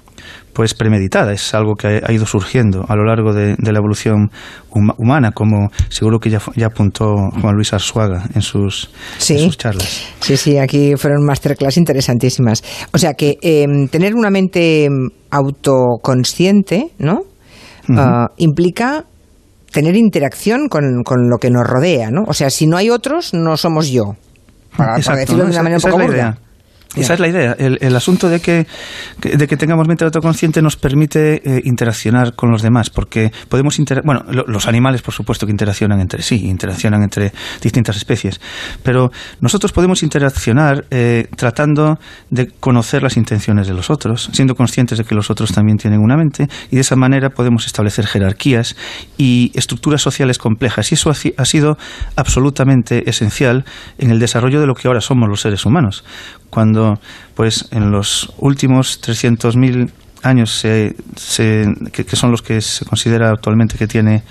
pues 0.56 0.72
premeditada, 0.72 1.34
es 1.34 1.52
algo 1.52 1.74
que 1.74 2.00
ha 2.02 2.12
ido 2.12 2.24
surgiendo 2.24 2.86
a 2.88 2.96
lo 2.96 3.04
largo 3.04 3.34
de, 3.34 3.56
la 3.58 3.78
evolución 3.78 4.30
humana, 4.70 5.32
como 5.32 5.68
seguro 5.90 6.18
que 6.18 6.30
ya, 6.30 6.40
ya 6.54 6.68
apuntó 6.68 7.14
Juan 7.42 7.54
Luis 7.54 7.74
Arzuaga 7.74 8.24
en 8.34 8.40
sus, 8.40 8.88
sus 9.18 9.58
charlas. 9.58 10.06
Sí, 10.20 10.38
sí, 10.38 10.56
aquí 10.56 10.94
fueron 10.96 11.26
masterclass 11.26 11.76
interesantísimas. 11.76 12.64
O 12.94 12.96
sea 12.96 13.12
que 13.12 13.36
em, 13.42 13.88
tener 13.88 14.14
una 14.14 14.30
mente 14.30 14.88
autoconsciente, 15.30 16.88
¿no? 16.98 17.20
Ah, 17.90 18.28
implica 18.38 19.04
tener 19.72 19.94
interacción 19.94 20.68
con, 20.70 21.02
con, 21.04 21.28
lo 21.28 21.36
que 21.36 21.50
nos 21.50 21.66
rodea, 21.66 22.10
¿no? 22.10 22.22
O 22.26 22.32
sea, 22.32 22.48
si 22.48 22.66
no 22.66 22.78
hay 22.78 22.88
otros, 22.88 23.34
no 23.34 23.58
somos 23.58 23.90
yo. 23.90 24.16
para, 24.74 24.96
decirlo 24.96 25.44
de 25.44 25.50
una 25.50 25.62
manera 25.62 25.76
un 25.76 25.90
poco 25.90 26.02
burda. 26.02 26.38
Esa 26.94 27.14
es 27.14 27.20
la 27.20 27.28
idea. 27.28 27.52
El, 27.58 27.96
asunto 27.96 28.28
de 28.28 28.40
que, 28.40 28.66
de 29.20 29.46
que 29.46 29.56
tengamos 29.56 29.86
mente 29.86 30.04
autoconsciente 30.04 30.62
nos 30.62 30.76
permite 30.76 31.42
eh, 31.44 31.62
interaccionar 31.64 32.34
con 32.34 32.50
los 32.50 32.62
demás, 32.62 32.90
porque 32.90 33.32
podemos 33.48 33.78
inter 33.78 34.02
bueno, 34.04 34.24
los 34.46 34.66
animales 34.66 35.02
por 35.02 35.12
supuesto 35.12 35.46
que 35.46 35.52
interaccionan 35.52 36.00
entre 36.00 36.22
sí, 36.22 36.46
interaccionan 36.46 37.02
entre 37.02 37.32
distintas 37.60 37.96
especies, 37.96 38.40
pero 38.82 39.10
nosotros 39.40 39.72
podemos 39.72 40.02
interaccionar 40.02 40.86
eh, 40.90 41.28
tratando 41.36 41.98
de 42.30 42.48
conocer 42.48 43.02
las 43.02 43.16
intenciones 43.16 43.66
de 43.66 43.74
los 43.74 43.90
otros, 43.90 44.30
siendo 44.32 44.54
conscientes 44.54 44.98
de 44.98 45.04
que 45.04 45.14
los 45.14 45.30
otros 45.30 45.52
también 45.52 45.76
tienen 45.76 46.00
una 46.00 46.16
mente, 46.16 46.48
y 46.70 46.76
de 46.76 46.80
esa 46.80 46.96
manera 46.96 47.30
podemos 47.30 47.66
establecer 47.66 48.06
jerarquías 48.06 48.76
y 49.18 49.52
estructuras 49.54 50.00
sociales 50.00 50.38
complejas. 50.38 50.90
Y 50.92 50.94
eso 50.94 51.10
ha 51.10 51.44
sido 51.44 51.76
absolutamente 52.16 53.08
esencial 53.08 53.64
en 53.98 54.10
el 54.10 54.18
desarrollo 54.18 54.60
de 54.60 54.66
lo 54.66 54.74
que 54.74 54.88
ahora 54.88 55.00
somos 55.00 55.28
los 55.28 55.40
seres 55.40 55.66
humanos 55.66 56.04
cuando 56.56 56.75
pues 57.34 57.68
en 57.70 57.90
los 57.90 58.32
últimos 58.38 59.00
300.000 59.02 59.90
años 60.22 60.62
que, 60.62 60.94
son 62.16 62.30
los 62.30 62.42
que 62.42 62.60
se 62.60 62.84
considera 62.84 63.30
actualmente 63.30 63.78
que 63.78 63.86
tiene 63.86 64.22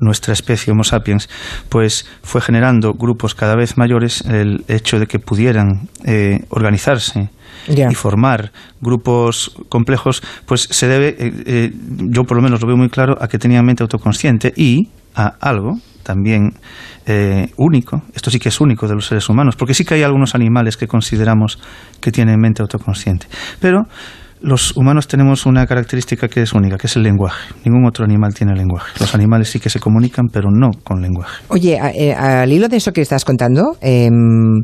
nuestra 0.00 0.32
especie 0.32 0.72
Homo 0.72 0.84
sapiens, 0.84 1.28
pues 1.68 2.06
fue 2.22 2.40
generando 2.40 2.94
grupos 2.94 3.34
cada 3.34 3.56
vez 3.56 3.76
mayores 3.76 4.22
el 4.22 4.64
hecho 4.68 4.98
de 4.98 5.06
que 5.06 5.18
pudieran 5.18 5.88
eh, 6.04 6.44
organizarse 6.50 7.30
y 7.66 7.94
formar 7.94 8.52
grupos 8.80 9.54
complejos, 9.68 10.22
pues 10.46 10.68
se 10.70 10.86
debe, 10.88 11.08
eh, 11.18 11.32
eh, 11.46 11.72
yo 12.08 12.24
por 12.24 12.36
lo 12.36 12.42
menos 12.42 12.60
lo 12.60 12.68
veo 12.68 12.76
muy 12.76 12.88
claro, 12.88 13.18
a 13.20 13.28
que 13.28 13.38
tenían 13.38 13.64
mente 13.64 13.82
autoconsciente 13.82 14.52
y 14.56 14.88
a 15.14 15.34
algo 15.40 15.78
también 16.08 16.54
eh, 17.04 17.50
único, 17.58 18.00
esto 18.14 18.30
sí 18.30 18.38
que 18.38 18.48
es 18.48 18.62
único 18.62 18.88
de 18.88 18.94
los 18.94 19.06
seres 19.06 19.28
humanos, 19.28 19.56
porque 19.56 19.74
sí 19.74 19.84
que 19.84 19.92
hay 19.92 20.02
algunos 20.02 20.34
animales 20.34 20.78
que 20.78 20.86
consideramos 20.86 21.58
que 22.00 22.10
tienen 22.10 22.40
mente 22.40 22.62
autoconsciente, 22.62 23.26
pero 23.60 23.82
los 24.40 24.74
humanos 24.74 25.06
tenemos 25.06 25.44
una 25.44 25.66
característica 25.66 26.28
que 26.28 26.40
es 26.40 26.54
única, 26.54 26.78
que 26.78 26.86
es 26.86 26.96
el 26.96 27.02
lenguaje. 27.02 27.52
Ningún 27.64 27.84
otro 27.86 28.04
animal 28.04 28.32
tiene 28.32 28.54
lenguaje. 28.54 28.92
Los 29.00 29.12
animales 29.14 29.50
sí 29.50 29.58
que 29.58 29.68
se 29.68 29.80
comunican, 29.80 30.28
pero 30.32 30.48
no 30.50 30.70
con 30.82 31.02
lenguaje. 31.02 31.42
Oye, 31.48 31.78
al 31.78 32.50
hilo 32.50 32.68
de 32.68 32.76
eso 32.76 32.92
que 32.92 33.00
estás 33.00 33.24
contando, 33.24 33.76
em, 33.80 34.62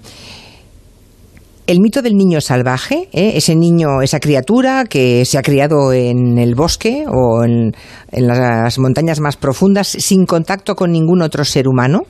el 1.67 1.81
mito 1.81 2.03
del 2.03 2.15
niño 2.15 2.41
salvaje, 2.41 3.09
¿eh? 3.13 3.33
ese 3.37 3.57
niño, 3.57 4.03
esa 4.03 4.21
criatura 4.21 4.85
que 4.85 5.25
se 5.25 5.39
ha 5.39 5.43
criado 5.43 5.93
en 5.93 6.39
el 6.39 6.55
bosque 6.55 7.05
o 7.09 7.43
en, 7.45 7.75
las 8.13 8.79
montañas 8.79 9.21
más 9.21 9.37
profundas 9.37 9.89
sin 9.89 10.27
contacto 10.27 10.75
con 10.77 10.93
ningún 10.93 11.23
otro 11.23 11.45
ser 11.45 11.67
humano, 11.67 12.03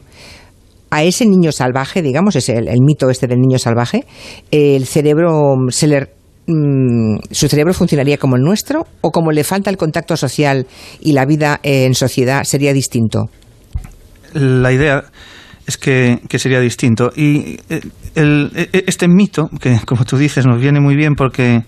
a 0.91 1.03
ese 1.03 1.27
niño 1.27 1.53
salvaje, 1.53 2.03
digamos, 2.03 2.37
es 2.37 2.49
el, 2.49 2.69
mito 2.81 3.11
este 3.11 3.27
del 3.27 3.41
niño 3.41 3.59
salvaje, 3.59 4.05
el 4.51 4.87
cerebro 4.87 5.57
se 5.71 5.87
le 5.87 6.09
mm, 6.47 7.19
su 7.31 7.49
cerebro 7.49 7.75
funcionaría 7.75 8.19
como 8.19 8.37
el 8.37 8.43
nuestro 8.43 8.87
o 9.01 9.11
como 9.11 9.33
le 9.33 9.45
falta 9.45 9.71
el 9.71 9.77
contacto 9.77 10.17
social 10.17 10.67
y 11.01 11.13
la 11.13 11.27
vida 11.27 11.61
en 11.63 11.95
sociedad 11.95 12.45
sería 12.45 12.73
distinto. 12.73 13.29
La 14.35 14.73
idea 14.73 15.05
es 15.67 15.77
que, 15.79 16.21
sería 16.39 16.61
distinto. 16.61 17.11
Y 17.17 17.59
eh, 17.69 17.81
el, 18.15 18.51
e, 18.55 18.85
este 18.87 19.09
mito, 19.09 19.49
que 19.61 19.79
como 19.87 20.05
tú 20.05 20.17
dices 20.17 20.47
nos 20.47 20.61
viene 20.61 20.81
muy 20.81 20.95
bien 20.95 21.15
porque 21.15 21.63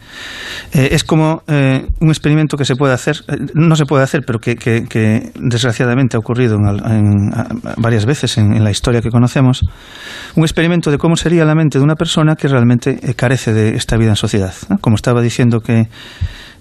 eh, 0.73 0.89
es 0.91 1.05
como 1.05 1.43
eh, 1.47 1.87
un 2.01 2.09
experimento 2.09 2.57
que 2.57 2.65
se 2.65 2.77
puede 2.77 2.93
hacer, 2.93 3.17
no 3.55 3.75
se 3.77 3.87
puede 3.87 4.05
hacer, 4.05 4.23
pero 4.27 4.39
que, 4.39 4.57
que, 4.57 5.31
desgraciadamente 5.35 6.17
ha 6.17 6.21
ocurrido 6.21 6.57
en, 6.57 7.31
varias 7.77 8.07
veces 8.07 8.39
en, 8.39 8.63
la 8.63 8.71
historia 8.71 9.01
que 9.01 9.11
conocemos, 9.11 9.63
un 10.35 10.45
experimento 10.45 10.91
de 10.91 10.99
cómo 10.99 11.17
sería 11.17 11.45
la 11.45 11.55
mente 11.55 11.79
de 11.79 11.85
una 11.85 11.95
persona 11.95 12.37
que 12.37 12.49
realmente 12.49 12.99
carece 13.15 13.53
de 13.53 13.77
esta 13.77 13.97
vida 13.97 14.11
en 14.11 14.17
sociedad. 14.17 14.55
Como 14.81 14.97
estaba 14.97 15.23
diciendo 15.23 15.61
que 15.61 15.89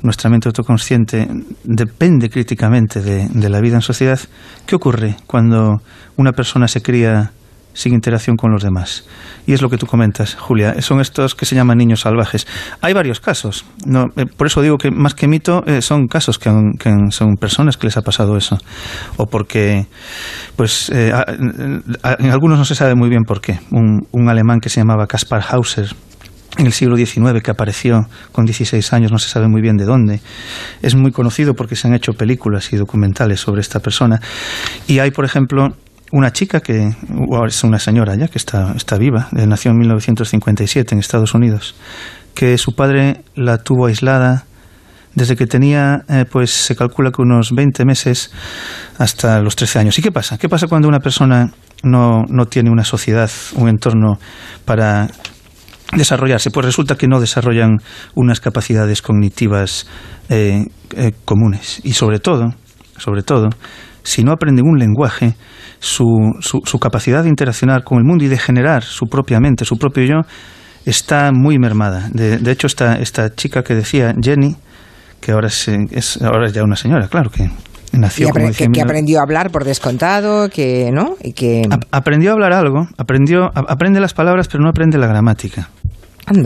nuestra 0.02 0.30
mente 0.30 0.50
autoconsciente 0.50 1.28
depende 1.64 2.30
críticamente 2.30 3.02
de, 3.02 3.50
la 3.50 3.62
vida 3.62 3.76
en 3.76 3.82
sociedad, 3.82 4.20
¿qué 4.66 4.76
ocurre 4.76 5.16
cuando 5.28 5.82
una 6.18 6.32
persona 6.32 6.68
se 6.68 6.82
cría 6.82 7.32
sin 7.76 7.94
interacción 7.94 8.38
con 8.38 8.52
los 8.52 8.64
demás. 8.64 9.06
Y 9.46 9.54
es 9.54 9.62
lo 9.62 9.70
que 9.70 9.78
tú 9.78 9.86
comentas, 9.86 10.34
Julia. 10.36 10.82
Son 10.82 11.02
estos 11.02 11.36
que 11.36 11.46
se 11.46 11.56
llaman 11.56 11.78
niños 11.78 12.00
salvajes. 12.00 12.48
Hay 12.82 12.94
varios 12.94 13.20
casos. 13.20 13.66
No, 13.86 14.06
eh, 14.16 14.26
por 14.26 14.48
eso 14.48 14.62
digo 14.62 14.78
que 14.78 14.90
más 14.90 15.14
que 15.14 15.28
mito 15.28 15.62
eh, 15.68 15.82
son 15.82 16.08
casos 16.08 16.40
que, 16.40 16.50
son 17.10 17.36
personas 17.36 17.78
que 17.78 17.88
les 17.88 17.98
ha 17.98 18.02
pasado 18.02 18.38
eso. 18.38 18.58
O 19.18 19.28
porque, 19.28 19.86
pues, 20.56 20.90
eh, 20.90 21.12
en 22.20 22.32
algunos 22.32 22.58
no 22.58 22.66
se 22.66 22.76
sabe 22.76 22.96
muy 22.96 23.10
bien 23.10 23.24
por 23.24 23.42
qué. 23.42 23.60
Un, 23.72 24.08
un 24.12 24.30
alemán 24.30 24.62
que 24.62 24.70
se 24.70 24.80
llamaba 24.80 25.06
Kaspar 25.06 25.44
Hauser 25.50 25.94
en 26.58 26.66
el 26.66 26.74
siglo 26.74 26.96
XIX 26.96 27.42
que 27.44 27.52
apareció 27.52 28.08
con 28.32 28.46
16 28.46 28.94
años, 28.94 29.12
no 29.12 29.20
se 29.20 29.30
sabe 29.30 29.48
muy 29.48 29.62
bien 29.62 29.78
de 29.78 29.86
dónde. 29.86 30.22
Es 30.82 30.96
muy 30.96 31.12
conocido 31.12 31.54
porque 31.54 31.76
se 31.76 31.88
han 31.88 31.94
hecho 31.94 32.14
películas 32.14 32.72
y 32.74 32.78
documentales 32.78 33.40
sobre 33.40 33.62
esta 33.62 33.80
persona. 33.80 34.22
Y 34.88 35.00
hay, 35.00 35.12
por 35.12 35.26
ejemplo, 35.26 35.76
una 36.12 36.32
chica 36.32 36.62
que 36.62 36.96
es 37.48 37.64
una 37.64 37.80
señora 37.80 38.16
ya 38.16 38.28
que 38.28 38.38
está, 38.38 38.74
está 38.76 38.98
viva, 38.98 39.28
eh, 39.36 39.46
nació 39.48 39.72
en 39.72 39.80
1957 39.80 40.94
en 40.94 41.00
Estados 41.00 41.34
Unidos, 41.34 41.76
que 42.34 42.58
su 42.58 42.74
padre 42.74 43.24
la 43.36 43.58
tuvo 43.58 43.88
aislada 43.88 44.46
desde 45.14 45.36
que 45.36 45.48
tenía, 45.48 46.04
eh, 46.10 46.26
pues 46.30 46.52
se 46.52 46.76
calcula 46.76 47.12
que 47.12 47.22
unos 47.22 47.52
20 47.52 47.86
meses 47.86 48.32
hasta 48.98 49.42
los 49.42 49.56
13 49.56 49.80
años. 49.80 49.98
¿Y 49.98 50.02
qué 50.02 50.12
pasa? 50.12 50.38
¿Qué 50.38 50.50
pasa 50.50 50.68
cuando 50.68 50.90
una 50.90 51.00
persona 51.00 51.52
no, 51.84 52.24
no 52.28 52.46
tiene 52.46 52.70
una 52.70 52.84
sociedad, 52.84 53.32
un 53.56 53.70
entorno 53.70 54.20
para 54.66 55.08
desarrollarse? 55.96 56.52
Pues 56.52 56.66
resulta 56.66 56.96
que 56.96 57.08
no 57.08 57.20
desarrollan 57.20 57.78
unas 58.16 58.40
capacidades 58.40 59.02
cognitivas 59.02 59.88
eh, 60.30 60.66
eh, 60.96 61.12
comunes. 61.26 61.82
Y 61.84 61.94
sobre 61.94 62.20
todo, 62.20 62.54
sobre 62.98 63.24
todo, 63.24 63.50
si 64.04 64.24
no 64.24 64.32
aprenden 64.32 64.66
un 64.68 64.78
lenguaje, 64.78 65.36
su, 65.80 66.06
su, 66.42 66.80
capacidad 66.80 67.24
de 67.24 67.30
interaccionar 67.30 67.84
con 67.84 67.98
el 67.98 68.06
mundo 68.06 68.24
y 68.24 68.28
de 68.28 68.38
generar 68.38 68.84
su 68.84 69.08
propia 69.08 69.40
mente, 69.40 69.66
su 69.66 69.78
propio 69.78 70.04
yo, 70.04 70.22
está 70.86 71.32
muy 71.34 71.60
mermada. 71.60 72.10
De, 72.12 72.38
de 72.38 72.52
hecho, 72.52 72.68
esta, 72.68 72.96
esta 72.96 73.36
chica 73.36 73.64
que 73.64 73.76
decía, 73.76 74.14
Jenny, 74.20 74.56
que 75.20 75.32
ahora 75.32 75.48
es, 75.48 76.22
ahora 76.22 76.48
es 76.48 76.54
ya 76.54 76.64
una 76.64 76.76
señora, 76.76 77.08
claro 77.08 77.30
que 77.30 77.50
nació 77.98 78.30
que, 78.32 78.82
aprendió 78.82 79.20
a 79.20 79.24
hablar 79.24 79.52
por 79.52 79.64
descontado, 79.64 80.50
que 80.50 80.92
no 80.94 81.16
y 81.22 81.34
que 81.34 81.64
aprendió 81.92 82.32
a 82.32 82.34
hablar 82.34 82.54
algo, 82.54 82.88
aprendió 82.98 83.46
aprende 83.56 84.00
las 84.00 84.14
palabras 84.14 84.48
pero 84.48 84.64
no 84.64 84.70
aprende 84.70 84.98
la 84.98 85.08
gramática. 85.08 85.70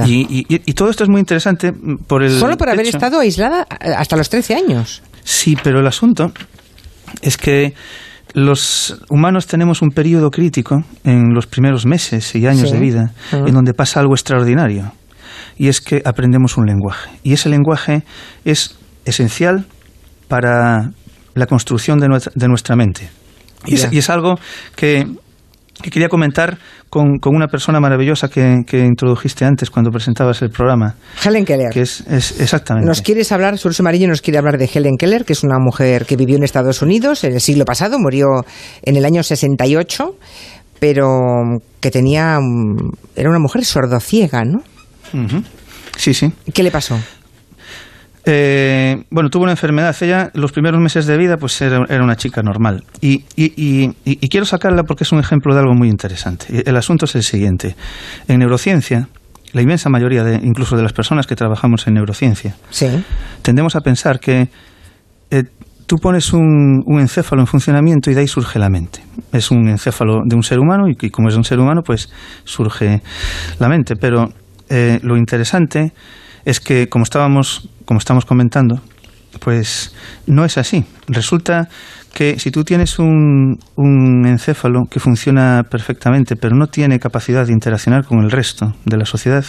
Y, 0.06 0.74
todo 0.74 0.90
esto 0.90 1.04
es 1.04 1.10
muy 1.10 1.20
interesante 1.20 1.72
por 2.08 2.24
el. 2.24 2.32
Solo 2.32 2.58
por 2.58 2.70
haber 2.70 2.86
estado 2.86 3.20
aislada 3.20 3.64
hasta 3.64 4.18
los 4.18 4.30
13 4.30 4.56
años. 4.56 5.02
Sí, 5.24 5.56
pero 5.64 5.80
el 5.80 5.88
asunto 5.88 6.32
es 7.22 7.38
que 7.38 7.74
los 8.34 9.02
humanos 9.10 9.48
tenemos 9.48 9.82
un 9.82 9.90
periodo 9.90 10.30
crítico 10.30 10.84
en 11.04 11.34
los 11.34 11.48
primeros 11.48 11.86
meses 11.86 12.36
y 12.36 12.46
años 12.46 12.72
de 12.72 12.80
vida 12.80 13.14
en 13.32 13.54
donde 13.54 13.74
pasa 13.74 14.00
algo 14.00 14.14
extraordinario. 14.14 14.92
Y 15.58 15.68
es 15.68 15.82
que 15.82 16.02
aprendemos 16.06 16.58
un 16.58 16.66
lenguaje. 16.66 17.10
Y 17.24 17.34
ese 17.34 17.50
lenguaje 17.50 18.04
es 18.46 18.78
esencial 19.06 19.66
para 20.28 20.92
la 21.34 21.46
construcción 21.48 22.00
de 22.00 22.48
nuestra, 22.48 22.76
mente. 22.76 23.10
y 23.66 23.76
es, 23.76 24.10
algo 24.10 24.40
que 24.76 25.06
que 25.82 25.90
quería 25.90 26.10
comentar 26.10 26.58
con, 26.90 27.20
una 27.26 27.48
persona 27.48 27.80
maravillosa 27.80 28.30
que, 28.30 28.64
introdujiste 28.72 29.46
antes 29.46 29.70
cuando 29.70 29.92
presentabas 29.92 30.42
el 30.42 30.50
programa. 30.50 30.96
Helen 31.24 31.46
Keller. 31.46 31.72
Que 31.72 31.82
es, 31.82 32.04
exactamente. 32.40 32.88
Nos 32.88 33.02
quieres 33.02 33.32
hablar, 33.32 33.58
Surso 33.58 33.84
Amarillo 33.84 34.08
nos 34.08 34.22
quiere 34.22 34.38
hablar 34.38 34.58
de 34.58 34.70
Helen 34.74 34.98
Keller, 34.98 35.26
que 35.26 35.34
es 35.34 35.44
una 35.44 35.60
mujer 35.60 36.06
que 36.06 36.16
vivió 36.16 36.38
en 36.38 36.44
Estados 36.44 36.82
Unidos 36.82 37.24
en 37.24 37.34
el 37.34 37.42
siglo 37.42 37.66
pasado, 37.66 38.00
murió 38.00 38.46
en 38.82 38.98
el 38.98 39.06
año 39.06 39.24
68, 39.24 40.16
pero 40.80 41.62
que 41.80 41.92
tenía. 41.92 42.40
Era 43.16 43.30
una 43.30 43.40
mujer 43.40 43.66
sordociega, 43.66 44.44
¿no? 44.44 44.64
Sí, 45.98 46.14
sí. 46.14 46.32
¿Qué 46.54 46.64
le 46.64 46.72
pasó? 46.72 46.98
Eh, 48.26 49.04
bueno, 49.10 49.30
tuvo 49.30 49.44
una 49.44 49.54
enfermedad. 49.54 49.96
Ella, 50.02 50.30
los 50.34 50.52
primeros 50.52 50.80
meses 50.82 51.06
de 51.06 51.18
vida, 51.18 51.38
pues 51.38 51.62
era, 51.62 51.80
una 51.80 52.16
chica 52.16 52.42
normal. 52.42 52.84
Y, 53.02 53.20
quiero 54.30 54.46
sacarla 54.46 54.84
porque 54.84 55.04
es 55.04 55.12
un 55.12 55.20
ejemplo 55.20 55.54
de 55.54 55.62
algo 55.62 55.74
muy 55.74 55.90
interesante. 55.90 56.64
El 56.66 56.76
asunto 56.76 57.06
es 57.06 57.16
el 57.16 57.24
siguiente. 57.24 57.76
En 58.28 58.40
neurociencia, 58.40 59.08
la 59.54 59.62
inmensa 59.62 59.90
mayoría, 59.90 60.24
de, 60.24 60.36
incluso 60.36 60.76
de 60.76 60.84
las 60.84 60.94
personas 60.94 61.28
que 61.28 61.36
trabajamos 61.36 61.88
en 61.88 61.96
neurociencia, 61.96 62.56
tendemos 63.42 63.76
a 63.76 63.82
pensar 63.82 64.20
que 64.20 64.50
eh, 65.32 65.44
tú 65.88 65.98
pones 65.98 66.34
un, 66.34 66.84
encéfalo 67.00 67.42
en 67.42 67.48
funcionamiento 67.48 68.12
y 68.12 68.14
de 68.14 68.22
ahí 68.22 68.28
surge 68.28 68.60
la 68.60 68.70
mente. 68.70 69.02
Es 69.32 69.50
un 69.50 69.68
encéfalo 69.68 70.22
de 70.26 70.36
un 70.36 70.44
ser 70.44 70.60
humano 70.60 70.86
y, 70.88 71.10
como 71.10 71.30
es 71.30 71.36
un 71.36 71.44
ser 71.44 71.60
humano, 71.60 71.82
pues 71.84 72.10
surge 72.44 73.02
la 73.60 73.70
mente. 73.70 73.96
Pero 73.96 74.30
eh, 74.70 75.00
lo 75.02 75.18
interesante 75.18 75.94
es 76.46 76.60
que, 76.60 76.88
como 76.90 77.04
estábamos, 77.04 77.70
como 77.90 77.98
estamos 77.98 78.24
comentando, 78.24 78.80
pues 79.40 79.96
no 80.28 80.46
es 80.46 80.60
así. 80.60 80.86
Resulta 81.08 81.68
que 82.14 82.38
si 82.38 82.52
tú 82.52 82.64
tienes 82.64 83.00
un, 83.00 83.58
un, 83.78 84.28
encéfalo 84.28 84.84
que 84.88 85.00
funciona 85.00 85.64
perfectamente, 85.64 86.36
pero 86.36 86.56
no 86.56 86.68
tiene 86.68 87.00
capacidad 87.00 87.48
de 87.48 87.52
interaccionar 87.52 88.06
con 88.06 88.20
el 88.20 88.30
resto 88.30 88.76
de 88.86 88.96
la 88.96 89.06
sociedad, 89.06 89.44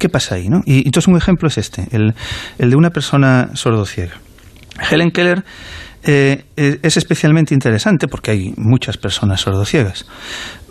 ¿qué 0.00 0.08
pasa 0.08 0.34
ahí? 0.34 0.48
No? 0.48 0.62
Y 0.66 0.78
entonces 0.78 1.06
un 1.06 1.16
ejemplo 1.16 1.46
es 1.46 1.58
este, 1.58 1.86
el, 1.92 2.12
el 2.58 2.70
de 2.70 2.74
una 2.74 2.90
persona 2.90 3.50
sordociega. 3.54 4.14
Helen 4.90 5.12
Keller 5.12 5.44
eh, 6.02 6.46
es 6.56 6.96
especialmente 6.96 7.54
interesante 7.54 8.08
porque 8.08 8.32
hay 8.32 8.52
muchas 8.56 8.96
personas 8.96 9.42
sordociegas. 9.42 10.08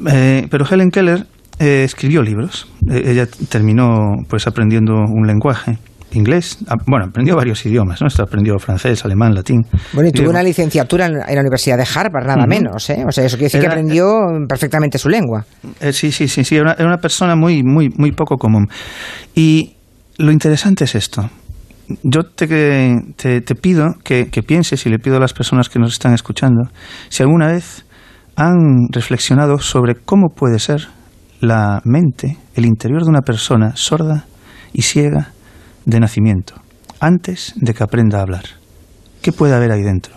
Eh, 0.06 0.48
pero 0.52 0.66
Helen 0.70 0.92
Keller 0.92 1.28
eh, 1.60 1.84
escribió 1.86 2.22
libros. 2.22 2.68
Ella 2.92 3.26
terminó 3.48 4.18
pues 4.28 4.48
aprendiendo 4.48 4.96
un 4.96 5.26
lenguaje 5.26 5.78
inglés, 6.12 6.58
ah, 6.68 6.76
bueno, 6.86 7.06
aprendió 7.06 7.36
varios 7.36 7.66
idiomas, 7.66 8.02
¿no? 8.02 8.08
aprendió 8.24 8.58
francés, 8.60 9.04
alemán, 9.06 9.34
latín. 9.34 9.66
Bueno, 9.94 10.10
y 10.10 10.12
tuvo 10.12 10.30
una 10.30 10.44
licenciatura 10.44 11.06
en, 11.06 11.14
la 11.20 11.42
Universidad 11.42 11.78
de 11.78 11.86
Harvard, 11.94 12.26
nada 12.26 12.46
menos, 12.48 12.90
¿eh? 12.90 13.04
O 13.08 13.12
sea, 13.12 13.26
eso 13.26 13.38
quiere 13.38 13.46
decir 13.46 13.62
que 13.62 13.68
aprendió 13.68 14.08
perfectamente 14.48 14.98
su 14.98 15.10
lengua. 15.10 15.46
Eh, 15.80 15.94
sí, 15.94 16.12
sí, 16.12 16.28
sí, 16.28 16.44
sí, 16.44 16.56
era 16.56 16.76
una, 16.80 16.98
persona 16.98 17.36
muy, 17.36 17.64
muy, 17.64 17.90
muy 17.90 18.12
poco 18.12 18.38
común. 18.38 18.68
Y 19.36 19.76
lo 20.18 20.32
interesante 20.32 20.86
es 20.86 20.96
esto. 20.96 21.30
Yo 22.04 22.24
te, 22.24 22.48
te, 23.16 23.42
te 23.42 23.56
pido 23.56 23.96
que, 24.04 24.30
que 24.30 24.44
pienses, 24.44 24.86
y 24.86 24.90
le 24.90 25.00
pido 25.00 25.18
a 25.18 25.20
las 25.20 25.34
personas 25.34 25.70
que 25.70 25.80
nos 25.80 25.94
están 25.94 26.14
escuchando, 26.14 26.70
si 27.10 27.24
alguna 27.24 27.48
vez 27.48 27.86
han 28.36 28.88
reflexionado 28.92 29.60
sobre 29.60 29.96
cómo 29.96 30.30
puede 30.30 30.60
ser 30.60 30.88
la 31.42 31.82
mente, 31.84 32.38
el 32.56 32.66
interior 32.66 33.04
de 33.04 33.10
una 33.10 33.22
persona 33.22 33.76
sorda 33.76 34.26
y 34.74 34.82
ciega 34.84 35.32
de 35.90 36.00
nacimiento, 36.00 36.54
antes 37.00 37.54
de 37.56 37.74
que 37.74 37.84
aprenda 37.84 38.20
a 38.20 38.22
hablar. 38.22 38.44
¿Qué 39.22 39.32
puede 39.32 39.56
haber 39.56 39.72
ahí 39.72 39.82
dentro? 39.82 40.14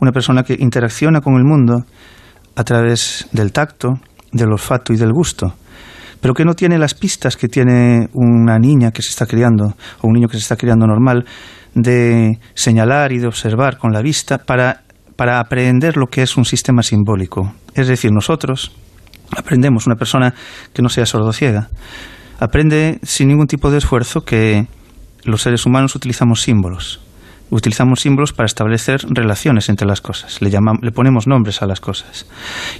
Una 0.00 0.12
persona 0.12 0.42
que 0.42 0.56
interacciona 0.58 1.20
con 1.20 1.34
el 1.34 1.44
mundo 1.44 1.84
a 2.56 2.64
través 2.64 3.28
del 3.32 3.52
tacto, 3.52 4.00
del 4.32 4.50
olfato 4.52 4.92
y 4.92 4.96
del 4.96 5.12
gusto, 5.12 5.54
pero 6.20 6.34
que 6.34 6.44
no 6.44 6.54
tiene 6.54 6.78
las 6.78 6.94
pistas 6.94 7.36
que 7.36 7.48
tiene 7.48 8.08
una 8.14 8.58
niña 8.58 8.90
que 8.90 9.02
se 9.02 9.10
está 9.10 9.26
criando 9.26 9.76
o 10.00 10.08
un 10.08 10.14
niño 10.14 10.28
que 10.28 10.36
se 10.36 10.42
está 10.42 10.56
criando 10.56 10.86
normal 10.86 11.24
de 11.74 12.38
señalar 12.54 13.12
y 13.12 13.18
de 13.18 13.26
observar 13.26 13.78
con 13.78 13.92
la 13.92 14.02
vista 14.02 14.38
para, 14.38 14.82
para 15.16 15.38
aprender 15.38 15.96
lo 15.96 16.06
que 16.06 16.22
es 16.22 16.36
un 16.36 16.44
sistema 16.44 16.82
simbólico. 16.82 17.52
Es 17.74 17.86
decir, 17.86 18.10
nosotros, 18.10 18.72
aprendemos, 19.36 19.86
una 19.86 19.96
persona 19.96 20.34
que 20.72 20.82
no 20.82 20.88
sea 20.88 21.06
sordociega, 21.06 21.68
aprende 22.40 22.98
sin 23.02 23.28
ningún 23.28 23.46
tipo 23.46 23.70
de 23.70 23.78
esfuerzo 23.78 24.22
que 24.24 24.66
los 25.28 25.42
seres 25.42 25.66
humanos 25.66 25.94
utilizamos 25.94 26.42
símbolos. 26.42 27.00
Utilizamos 27.50 28.00
símbolos 28.00 28.32
para 28.32 28.46
establecer 28.46 29.00
relaciones 29.08 29.68
entre 29.68 29.86
las 29.86 30.00
cosas. 30.00 30.42
Le, 30.42 30.50
llamamos, 30.50 30.82
le 30.82 30.92
ponemos 30.92 31.26
nombres 31.26 31.62
a 31.62 31.66
las 31.66 31.80
cosas. 31.80 32.26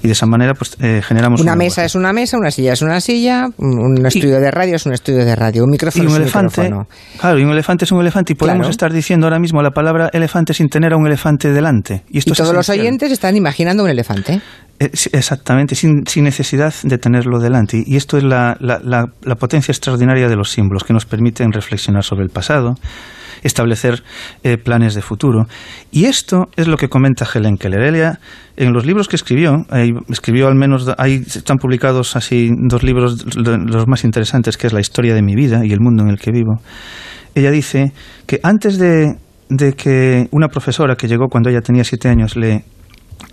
Y 0.03 0.07
de 0.09 0.13
esa 0.13 0.27
manera 0.27 0.55
pues, 0.55 0.77
eh, 0.81 1.01
generamos... 1.03 1.41
Una 1.41 1.57
mesa 1.57 1.85
es 1.85 1.95
una 1.95 2.13
mesa, 2.13 2.37
una 2.37 2.51
silla 2.51 2.73
es 2.75 2.83
una 2.83 3.01
silla, 3.01 3.49
un 3.57 4.05
estudio 4.07 4.41
de 4.41 4.51
radio 4.51 4.77
es 4.77 4.85
un 4.87 4.93
estudio 4.93 5.25
de 5.25 5.35
radio, 5.35 5.65
un 5.65 5.71
micrófono 5.71 6.05
y 6.05 6.07
un 6.07 6.13
es 6.13 6.17
un 6.19 6.23
elefante, 6.23 6.63
micrófono. 6.63 6.89
Claro, 7.19 7.39
y 7.39 7.45
un 7.45 7.51
elefante 7.51 7.85
es 7.87 7.93
un 7.93 8.01
elefante. 8.01 8.33
Y 8.33 8.37
podemos 8.37 8.59
Claro. 8.59 8.71
estar 8.71 8.93
diciendo 8.93 9.27
ahora 9.27 9.39
mismo 9.39 9.63
la 9.63 9.71
palabra 9.71 10.11
elefante 10.13 10.53
sin 10.53 10.69
tener 10.69 10.93
a 10.93 10.97
un 10.97 11.07
elefante 11.07 11.51
delante. 11.53 12.03
Y, 12.11 12.19
esto 12.19 12.31
Y 12.31 12.33
es 12.33 12.39
todos 12.39 12.55
los 12.55 12.69
oyentes 12.69 13.11
están 13.11 13.37
imaginando 13.37 13.85
un 13.85 13.91
elefante. 13.91 14.41
Eh, 14.81 14.91
Exactamente, 15.13 15.75
sin, 15.75 16.07
sin 16.07 16.25
necesidad 16.25 16.73
de 16.83 16.99
tenerlo 16.99 17.41
delante. 17.41 17.83
Y 17.85 17.97
esto 17.97 18.17
es 18.19 18.25
la, 18.25 18.57
la- 18.61 18.81
la- 18.83 19.07
la 19.23 19.35
potencia 19.37 19.73
extraordinaria 19.73 20.29
de 20.29 20.37
los 20.37 20.51
símbolos, 20.51 20.85
que 20.85 20.93
nos 20.93 21.05
permiten 21.07 21.53
reflexionar 21.53 22.05
sobre 22.05 22.23
el 22.25 22.31
pasado, 22.31 22.75
establecer 23.42 24.02
eh, 24.42 24.57
planes 24.57 24.95
de 24.95 25.02
futuro. 25.02 25.47
Y 25.90 26.04
esto 26.04 26.49
es 26.57 26.68
lo 26.68 26.76
que 26.76 26.88
comenta 26.88 27.26
Helen 27.33 27.57
Keller. 27.57 27.83
Ella, 27.83 28.18
en 28.57 28.73
los 28.73 28.87
libros 28.87 29.09
que 29.09 29.16
escribió, 29.16 29.64
ahí 29.71 29.92
escribió 30.09 30.49
al 30.49 30.54
menos, 30.54 30.90
ahí 30.99 31.23
están 31.26 31.59
publicados 31.59 32.16
así 32.16 32.50
dos 32.68 32.83
libros, 32.83 33.25
los 33.37 33.87
más 33.87 34.05
interesantes, 34.05 34.57
que 34.57 34.66
es 34.66 34.72
La 34.72 34.81
historia 34.81 35.14
de 35.14 35.22
mi 35.22 35.35
vida 35.35 35.64
y 35.64 35.72
el 35.72 35.81
mundo 35.81 36.03
en 36.03 36.11
el 36.11 36.18
que 36.18 36.31
vivo. 36.31 36.61
Ella 37.35 37.51
dice 37.51 37.92
que 38.27 38.40
antes 38.42 38.79
de, 38.79 39.16
de 39.48 39.72
que 39.72 40.27
una 40.31 40.48
profesora 40.48 40.96
que 40.96 41.09
llegó 41.09 41.29
cuando 41.29 41.51
ella 41.51 41.61
tenía 41.61 41.85
siete 41.85 42.09
años 42.09 42.37
le 42.37 42.64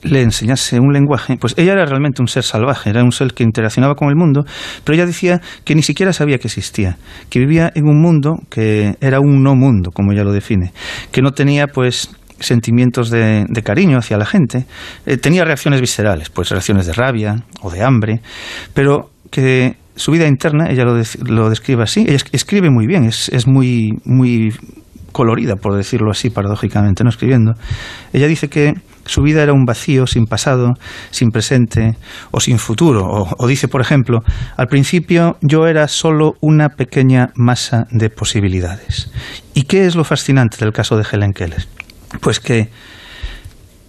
le 0.06 0.22
enseñase 0.22 0.80
un 0.80 0.94
lenguaje, 0.94 1.36
pues 1.38 1.54
ella 1.58 1.74
era 1.74 1.86
realmente 1.86 2.22
un 2.22 2.28
ser 2.28 2.44
salvaje, 2.44 2.90
era 2.90 3.04
un 3.04 3.12
ser 3.12 3.34
que 3.34 3.44
interaccionaba 3.44 3.96
con 3.96 4.10
el 4.10 4.16
mundo, 4.16 4.46
pero 4.84 4.96
ella 4.96 5.06
decía 5.06 5.42
que 5.64 5.76
ni 5.76 5.82
siquiera 5.82 6.14
sabía 6.14 6.38
que 6.38 6.48
existía, 6.48 6.98
que 7.30 7.40
vivía 7.40 7.72
en 7.76 7.86
un 7.88 8.02
mundo 8.02 8.36
que 8.50 8.96
era 9.02 9.20
un 9.20 9.44
no 9.44 9.56
mundo, 9.56 9.92
como 9.92 10.12
ella 10.12 10.24
lo 10.24 10.32
define, 10.32 10.72
que 11.12 11.22
no 11.22 11.32
tenía 11.32 11.68
pues 11.68 12.10
sentimientos 12.40 13.10
de, 13.10 13.46
de 13.48 13.62
cariño 13.64 13.98
hacia 13.98 14.18
la 14.18 14.26
gente, 14.26 14.66
eh, 15.06 15.18
tenía 15.18 15.44
reacciones 15.46 15.82
viscerales, 15.82 16.30
pues 16.30 16.50
reacciones 16.50 16.86
de 16.86 16.94
rabia 16.94 17.44
o 17.62 17.72
de 17.72 17.82
hambre, 17.82 18.22
pero 18.74 19.10
que 19.32 19.76
su 19.96 20.12
vida 20.12 20.28
interna, 20.28 20.70
ella 20.70 20.84
lo, 20.84 21.00
dec- 21.00 21.26
lo 21.28 21.50
describe 21.50 21.84
así, 21.84 22.02
ella 22.02 22.18
es- 22.18 22.26
escribe 22.34 22.70
muy 22.70 22.86
bien, 22.88 23.06
es, 23.06 23.30
es 23.30 23.48
muy, 23.48 23.94
muy 24.04 24.54
colorida, 25.14 25.56
por 25.56 25.76
decirlo 25.78 26.12
así, 26.12 26.30
paradójicamente, 26.30 27.04
no 27.06 27.10
escribiendo. 27.10 27.54
Ella 28.12 28.28
dice 28.28 28.50
que 28.50 28.74
su 29.06 29.22
vida 29.22 29.44
era 29.44 29.54
un 29.54 29.66
vacío 29.66 30.08
sin 30.08 30.26
pasado, 30.26 30.74
sin 31.12 31.30
presente 31.30 31.98
o 32.32 32.40
sin 32.40 32.58
futuro. 32.60 33.06
O, 33.06 33.48
dice, 33.48 33.68
por 33.68 33.82
ejemplo, 33.82 34.22
al 34.58 34.68
principio 34.68 35.38
yo 35.42 35.68
era 35.68 35.88
solo 35.88 36.34
una 36.42 36.70
pequeña 36.70 37.30
masa 37.36 37.86
de 37.92 38.10
posibilidades. 38.10 39.12
¿Y 39.54 39.64
qué 39.64 39.86
es 39.86 39.96
lo 39.96 40.04
fascinante 40.04 40.58
del 40.60 40.74
caso 40.74 40.98
de 40.98 41.06
Helen 41.10 41.34
Keller? 41.34 41.66
Pues 42.22 42.40
que 42.40 42.70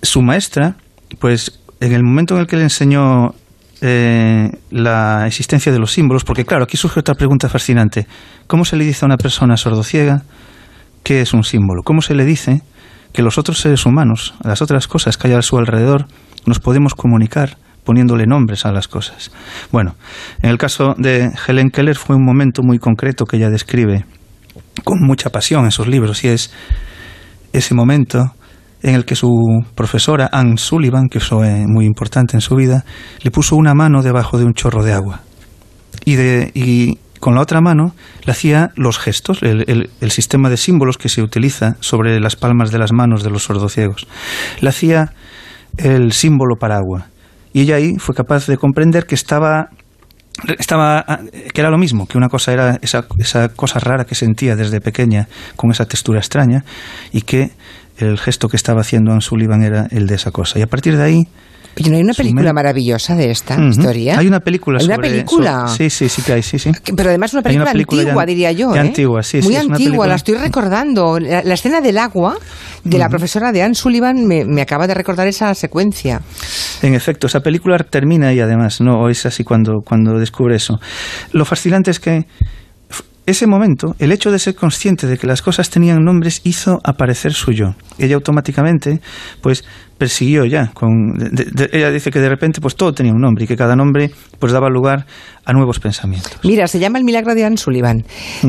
su 0.03 0.23
maestra, 0.23 0.77
pues 1.19 1.61
en 1.81 1.93
el 1.93 2.03
momento 2.03 2.35
en 2.35 2.41
el 2.41 2.47
que 2.47 2.57
le 2.57 2.63
enseñó 2.63 3.35
eh, 3.81 4.51
la 4.71 5.27
existencia 5.27 5.73
de 5.73 5.79
los 5.79 5.93
símbolos, 5.93 6.25
porque 6.25 6.45
claro, 6.45 6.65
aquí 6.65 6.77
surge 6.77 7.01
otra 7.01 7.15
pregunta 7.15 7.49
fascinante. 7.49 8.07
¿Cómo 8.47 8.65
se 8.65 8.77
le 8.77 8.85
dice 8.85 9.05
a 9.05 9.07
una 9.07 9.17
persona 9.17 9.57
sordociega 9.57 10.23
qué 11.03 11.21
es 11.21 11.33
un 11.33 11.45
símbolo? 11.45 11.83
¿Cómo 11.83 12.03
se 12.03 12.15
le 12.15 12.25
dice 12.25 12.63
que 13.17 13.23
los 13.23 13.39
otros 13.39 13.59
seres 13.59 13.87
humanos, 13.87 14.35
las 14.45 14.61
otras 14.61 14.87
cosas 14.87 15.17
que 15.17 15.29
hay 15.29 15.35
a 15.35 15.41
su 15.41 15.57
alrededor, 15.57 16.07
nos 16.45 16.61
podemos 16.61 16.95
comunicar 16.95 17.57
poniéndole 17.83 18.27
nombres 18.27 18.67
a 18.67 18.73
las 18.73 18.89
cosas? 18.89 19.33
Bueno, 19.73 19.97
en 20.43 20.51
el 20.51 20.59
caso 20.59 20.95
de 20.99 21.31
Helen 21.49 21.71
Keller 21.71 21.97
fue 21.97 22.15
un 22.15 22.25
momento 22.27 22.63
muy 22.63 22.79
concreto 22.79 23.25
que 23.25 23.39
ella 23.39 23.49
describe 23.49 24.05
con 24.85 24.99
mucha 25.01 25.31
pasión 25.31 25.65
en 25.65 25.71
sus 25.71 25.87
libros 25.87 26.23
y 26.25 26.29
es 26.29 26.53
ese 27.55 27.75
momento 27.75 28.35
en 28.83 28.95
el 28.95 29.07
que 29.07 29.17
su 29.17 29.65
profesora 29.75 30.29
Anne 30.31 30.59
Sullivan, 30.59 31.09
que 31.11 31.19
fue 31.19 31.65
muy 31.67 31.87
importante 31.87 32.37
en 32.37 32.43
su 32.43 32.55
vida, 32.55 32.85
le 33.23 33.31
puso 33.31 33.57
una 33.57 33.73
mano 33.73 34.03
debajo 34.03 34.39
de 34.39 34.45
un 34.45 34.53
chorro 34.53 34.85
de 34.85 34.93
agua. 34.93 35.23
Y, 36.05 36.17
de, 36.17 36.53
y 36.55 36.99
con 37.21 37.35
la 37.35 37.41
otra 37.41 37.61
mano 37.61 37.95
le 38.25 38.33
hacía 38.33 38.71
los 38.77 38.99
gestos, 38.99 39.43
el, 39.43 39.91
sistema 40.11 40.49
de 40.51 40.57
símbolos 40.57 40.99
que 40.99 41.09
se 41.09 41.23
utiliza 41.23 41.77
sobre 41.81 42.21
las 42.21 42.37
palmas 42.37 42.71
de 42.71 42.79
las 42.79 42.93
manos 42.93 43.23
de 43.23 43.31
los 43.31 43.45
sordociegos. 43.45 44.07
Le 44.61 44.69
hacía 44.69 45.13
el 45.77 46.13
símbolo 46.13 46.57
para 46.57 46.77
agua. 46.77 47.09
Y 47.53 47.63
ella 47.63 47.77
ahí 47.77 47.97
fue 47.99 48.15
capaz 48.15 48.47
de 48.47 48.57
comprender 48.57 49.07
que 49.07 49.15
estaba 49.15 49.71
que 50.45 51.61
era 51.63 51.71
lo 51.71 51.79
mismo 51.79 52.07
que 52.07 52.19
una 52.19 52.29
cosa 52.29 52.53
era 52.53 52.79
esa, 52.83 53.07
esa 53.19 53.49
cosa 53.49 53.79
rara 53.79 54.05
que 54.05 54.15
sentía 54.15 54.55
desde 54.55 54.83
pequeña 54.83 55.29
con 55.57 55.71
esa 55.71 55.87
textura 55.87 56.19
extraña 56.19 56.63
y 57.11 57.23
que 57.23 57.53
el 57.97 58.19
gesto 58.19 58.49
que 58.49 58.57
estaba 58.57 58.83
haciendo 58.83 59.13
Anne 59.13 59.23
Sullivan 59.23 59.63
era 59.63 59.87
el 59.91 60.07
de 60.07 60.17
esa 60.17 60.33
cosa 60.33 60.59
y 60.59 60.63
a 60.63 60.67
partir 60.67 60.99
de 60.99 61.03
ahí 61.03 61.29
Oye, 61.79 61.91
¿no 61.91 61.97
hay 61.97 62.03
una 62.03 62.15
película 62.15 62.53
maravillosa 62.55 63.15
de 63.15 63.31
esta 63.31 63.61
historia? 63.63 64.19
hay 64.19 64.27
una 64.27 64.41
película 64.41 64.79
¿Hay 64.81 64.87
una 64.87 64.95
sobre- 64.97 65.11
película? 65.11 65.69
sí 65.69 65.91
sí 65.91 66.09
sí 66.09 66.23
que 66.23 66.33
hay 66.33 66.43
sí 66.43 66.59
sí 66.59 66.71
Pero 66.97 67.11
además 67.11 67.35
una 67.35 67.43
Hay 67.45 67.57
una 67.57 67.71
película, 67.71 67.73
película 67.73 68.01
antigua, 68.03 68.23
ya- 68.23 68.27
diría 68.27 68.53
yo. 68.53 68.75
¿eh? 68.75 68.79
antigua, 68.79 69.23
sí, 69.23 69.41
Muy 69.43 69.53
sí, 69.53 69.57
antigua, 69.57 69.77
película- 69.77 70.07
la 70.09 70.15
estoy 70.15 70.35
recordando. 70.37 71.19
La, 71.21 71.43
la 71.43 71.55
escena 71.55 71.81
del 71.83 71.99
agua 71.99 72.37
de 72.85 72.99
la 72.99 73.09
profesora 73.09 73.53
de 73.53 73.63
Anne 73.63 73.75
Sullivan 73.75 74.25
me, 74.27 74.45
me 74.47 74.63
acaba 74.63 74.87
de 74.87 74.95
recordar 74.95 75.27
esa 75.29 75.55
secuencia. 75.55 76.23
En 76.83 76.95
efecto, 76.95 77.27
esa 77.27 77.41
película 77.41 77.77
termina 77.79 78.33
y 78.33 78.41
además, 78.41 78.81
no 78.81 79.01
o 79.01 79.09
es 79.11 79.27
así 79.27 79.45
cuando, 79.45 79.81
cuando 79.85 80.19
descubre 80.19 80.57
eso. 80.57 80.79
Lo 81.33 81.45
fascinante 81.45 81.91
es 81.91 82.01
que 82.01 82.25
ese 83.27 83.47
momento, 83.49 83.97
el 83.99 84.13
hecho 84.13 84.31
de 84.31 84.39
ser 84.39 84.55
consciente 84.55 85.09
de 85.09 85.19
que 85.19 85.27
las 85.27 85.43
cosas 85.43 85.69
tenían 85.69 86.05
nombres, 86.05 86.41
hizo 86.45 86.79
aparecer 86.85 87.33
su 87.33 87.51
yo. 87.51 87.75
Ella 87.99 88.15
automáticamente, 88.15 89.01
pues, 89.41 89.65
persiguió 89.99 90.45
ya. 90.45 90.71
Con, 90.75 91.15
de- 91.15 91.45
de- 91.45 91.71
ella 91.73 91.91
dice 91.91 92.11
que 92.11 92.21
de 92.21 92.29
repente, 92.29 92.61
pues, 92.61 92.77
todo 92.77 92.93
tenía 92.93 93.13
un 93.13 93.21
nombre 93.21 93.45
y 93.45 93.47
que 93.47 93.57
cada 93.57 93.77
nombre, 93.77 94.11
pues, 94.39 94.53
daba 94.53 94.69
lugar 94.69 95.07
a 95.45 95.53
nuevos 95.53 95.79
pensamientos. 95.81 96.33
Mira, 96.43 96.67
se 96.69 96.79
llama 96.79 96.99
El 96.99 97.05
milagro 97.05 97.35
de 97.35 97.45
Anne 97.45 97.57
Sullivan. 97.57 98.05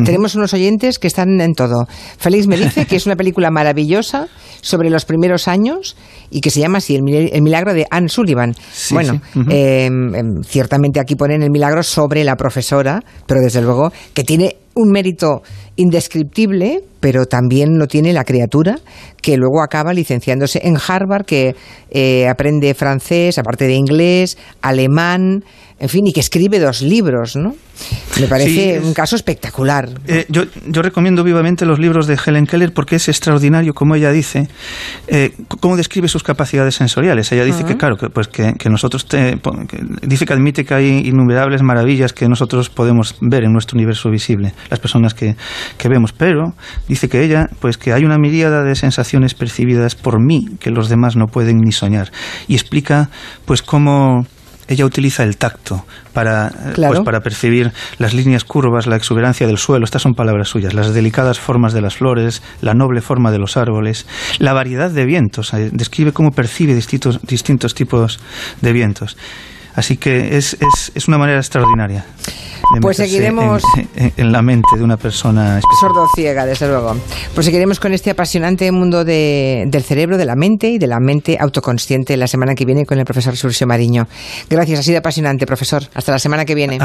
Tenemos 0.05 0.35
unos 0.35 0.53
oyentes 0.53 0.99
que 0.99 1.07
están 1.07 1.39
en 1.41 1.53
todo. 1.53 1.87
Félix 2.17 2.47
me 2.47 2.57
dice 2.57 2.85
que 2.85 2.95
es 2.95 3.05
una 3.05 3.15
película 3.15 3.51
maravillosa 3.51 4.27
sobre 4.61 4.89
los 4.89 5.05
primeros 5.05 5.47
años 5.47 5.95
y 6.31 6.41
que 6.41 6.49
se 6.49 6.59
llama 6.59 6.79
así, 6.79 6.95
El, 6.95 7.03
mil- 7.03 7.29
El 7.31 7.41
milagro 7.43 7.73
de 7.73 7.85
Anne 7.91 8.09
Sullivan. 8.09 8.53
Sí, 8.71 8.93
bueno, 8.95 9.21
sí. 9.33 9.39
Eh, 9.49 9.85
em, 9.85 10.41
ciertamente 10.43 10.99
aquí 10.99 11.15
ponen 11.15 11.43
el 11.43 11.51
milagro 11.51 11.83
sobre 11.83 12.23
la 12.23 12.35
profesora, 12.35 13.01
pero 13.27 13.39
desde 13.41 13.61
luego 13.61 13.91
que 14.13 14.23
tiene 14.23 14.55
un 14.77 14.91
mérito 14.91 15.41
indescriptible, 15.75 16.81
pero 16.99 17.25
también 17.25 17.77
lo 17.77 17.87
tiene 17.87 18.13
la 18.13 18.23
criatura 18.23 18.79
que 19.21 19.37
luego 19.37 19.61
acaba 19.61 19.93
licenciándose 19.93 20.61
en 20.63 20.77
Harvard, 20.77 21.25
que 21.25 21.55
eh, 21.89 22.27
aprende 22.27 22.73
francés, 22.73 23.37
aparte 23.37 23.65
de 23.65 23.73
inglés, 23.73 24.37
alemán, 24.61 25.43
en 25.79 25.89
fin, 25.89 26.07
y 26.07 26.13
que 26.13 26.19
escribe 26.19 26.59
dos 26.59 26.81
libros, 26.81 27.35
¿no? 27.35 27.55
Me 28.19 28.27
parece 28.27 28.79
un 28.79 28.95
caso 28.95 29.15
espectacular. 29.15 29.89
Eh, 30.07 30.25
yo, 30.29 30.45
yo, 30.65 30.81
recomiendo 30.81 31.23
vivamente 31.23 31.65
los 31.65 31.77
libros 31.77 32.07
de 32.07 32.17
Helen 32.17 32.47
Keller 32.47 32.73
porque 32.73 32.95
es 32.95 33.07
extraordinario, 33.07 33.75
como 33.75 33.93
ella 33.93 34.11
dice, 34.11 34.47
eh, 35.07 35.33
cómo 35.59 35.77
describe 35.77 36.07
sus 36.07 36.23
capacidades 36.23 36.73
sensoriales. 36.73 37.31
Ella 37.31 37.43
dice 37.43 37.63
que, 37.63 37.77
claro, 37.77 37.95
que, 37.95 38.09
pues 38.09 38.27
que, 38.27 38.69
nosotros, 38.69 39.05
dice 40.01 40.25
que 40.25 40.33
admite 40.33 40.65
que 40.65 40.73
hay 40.73 41.07
innumerables 41.07 41.61
maravillas 41.61 42.11
que 42.11 42.27
nosotros 42.27 42.69
podemos 42.71 43.15
ver 43.21 43.43
en 43.43 43.53
nuestro 43.53 43.75
universo 43.75 44.09
visible, 44.09 44.53
las 44.71 44.79
personas 44.79 45.13
que, 45.13 45.35
que 45.77 45.89
vemos, 45.89 46.11
pero 46.11 46.55
dice 46.87 47.07
que 47.07 47.23
ella, 47.23 47.49
pues 47.59 47.77
que 47.77 47.93
hay 47.93 48.03
una 48.03 48.17
miríada 48.17 48.63
de 48.63 48.73
sensaciones 48.73 49.35
percibidas 49.35 49.93
por 49.93 50.19
mí 50.19 50.47
que 50.59 50.71
los 50.71 50.89
demás 50.89 51.15
no 51.15 51.27
pueden 51.27 51.57
ni 51.57 51.71
soñar. 51.71 52.11
Y 52.47 52.55
explica, 52.55 53.09
pues, 53.45 53.61
cómo 53.61 54.25
ella 54.67 54.85
utiliza 54.85 55.23
el 55.23 55.37
tacto 55.37 55.85
para, 56.13 56.47
eh, 56.47 56.73
pues, 56.75 56.99
para 57.01 57.21
percibir 57.21 57.71
las 57.97 58.13
líneas 58.13 58.43
curvas, 58.43 58.87
la 58.87 58.95
exuberancia 58.95 59.47
del 59.47 59.57
suelo, 59.57 59.85
estas 59.85 60.01
son 60.01 60.13
palabras 60.13 60.49
suyas, 60.49 60.73
las 60.73 60.93
delicadas 60.93 61.39
formas 61.39 61.73
de 61.73 61.81
las 61.81 61.97
flores, 61.97 62.41
la 62.61 62.73
noble 62.73 63.01
forma 63.01 63.31
de 63.31 63.39
los 63.39 63.57
árboles, 63.57 64.07
la 64.39 64.53
variedad 64.53 64.91
de 64.91 65.05
vientos, 65.05 65.53
eh, 65.53 65.69
describe 65.71 66.11
cómo 66.11 66.31
percibe 66.31 66.75
distintos, 66.75 67.21
distintos 67.23 67.73
tipos 67.73 68.19
de 68.61 68.73
vientos. 68.73 69.17
Así 69.77 69.95
que 69.95 70.35
es, 70.35 70.57
es, 70.59 70.91
es 70.93 71.07
una 71.07 71.17
manera 71.17 71.37
extraordinaria 71.37 72.03
pues 72.81 72.97
seguiremos 72.97 73.63
en, 73.95 74.31
la 74.31 74.41
mente 74.41 74.77
de 74.77 74.83
una 74.83 74.97
persona 74.97 75.59
sordo 75.79 76.05
ciega 76.15 76.45
desde 76.45 76.67
luego. 76.67 76.95
Pues 77.33 77.45
seguiremos 77.45 77.79
con 77.79 77.93
este 77.93 78.11
apasionante 78.11 78.71
mundo 78.71 79.03
del 79.05 79.83
cerebro 79.83 80.17
de 80.17 80.25
la 80.25 80.35
mente 80.35 80.69
y 80.69 80.77
de 80.77 80.87
la 80.87 80.99
mente 80.99 81.37
autoconsciente 81.39 82.17
la 82.17 82.27
semana 82.27 82.55
que 82.55 82.65
viene 82.65 82.85
con 82.85 82.99
el 82.99 83.05
profesor 83.05 83.35
Surcio 83.35 83.67
Mariño. 83.67 84.07
Gracias 84.49 84.79
ha 84.79 84.83
sido 84.83 84.99
apasionante 84.99 85.45
profesor. 85.45 85.83
Hasta 85.93 86.11
la 86.11 86.19
semana 86.19 86.45
que 86.45 86.55
viene 86.55 86.75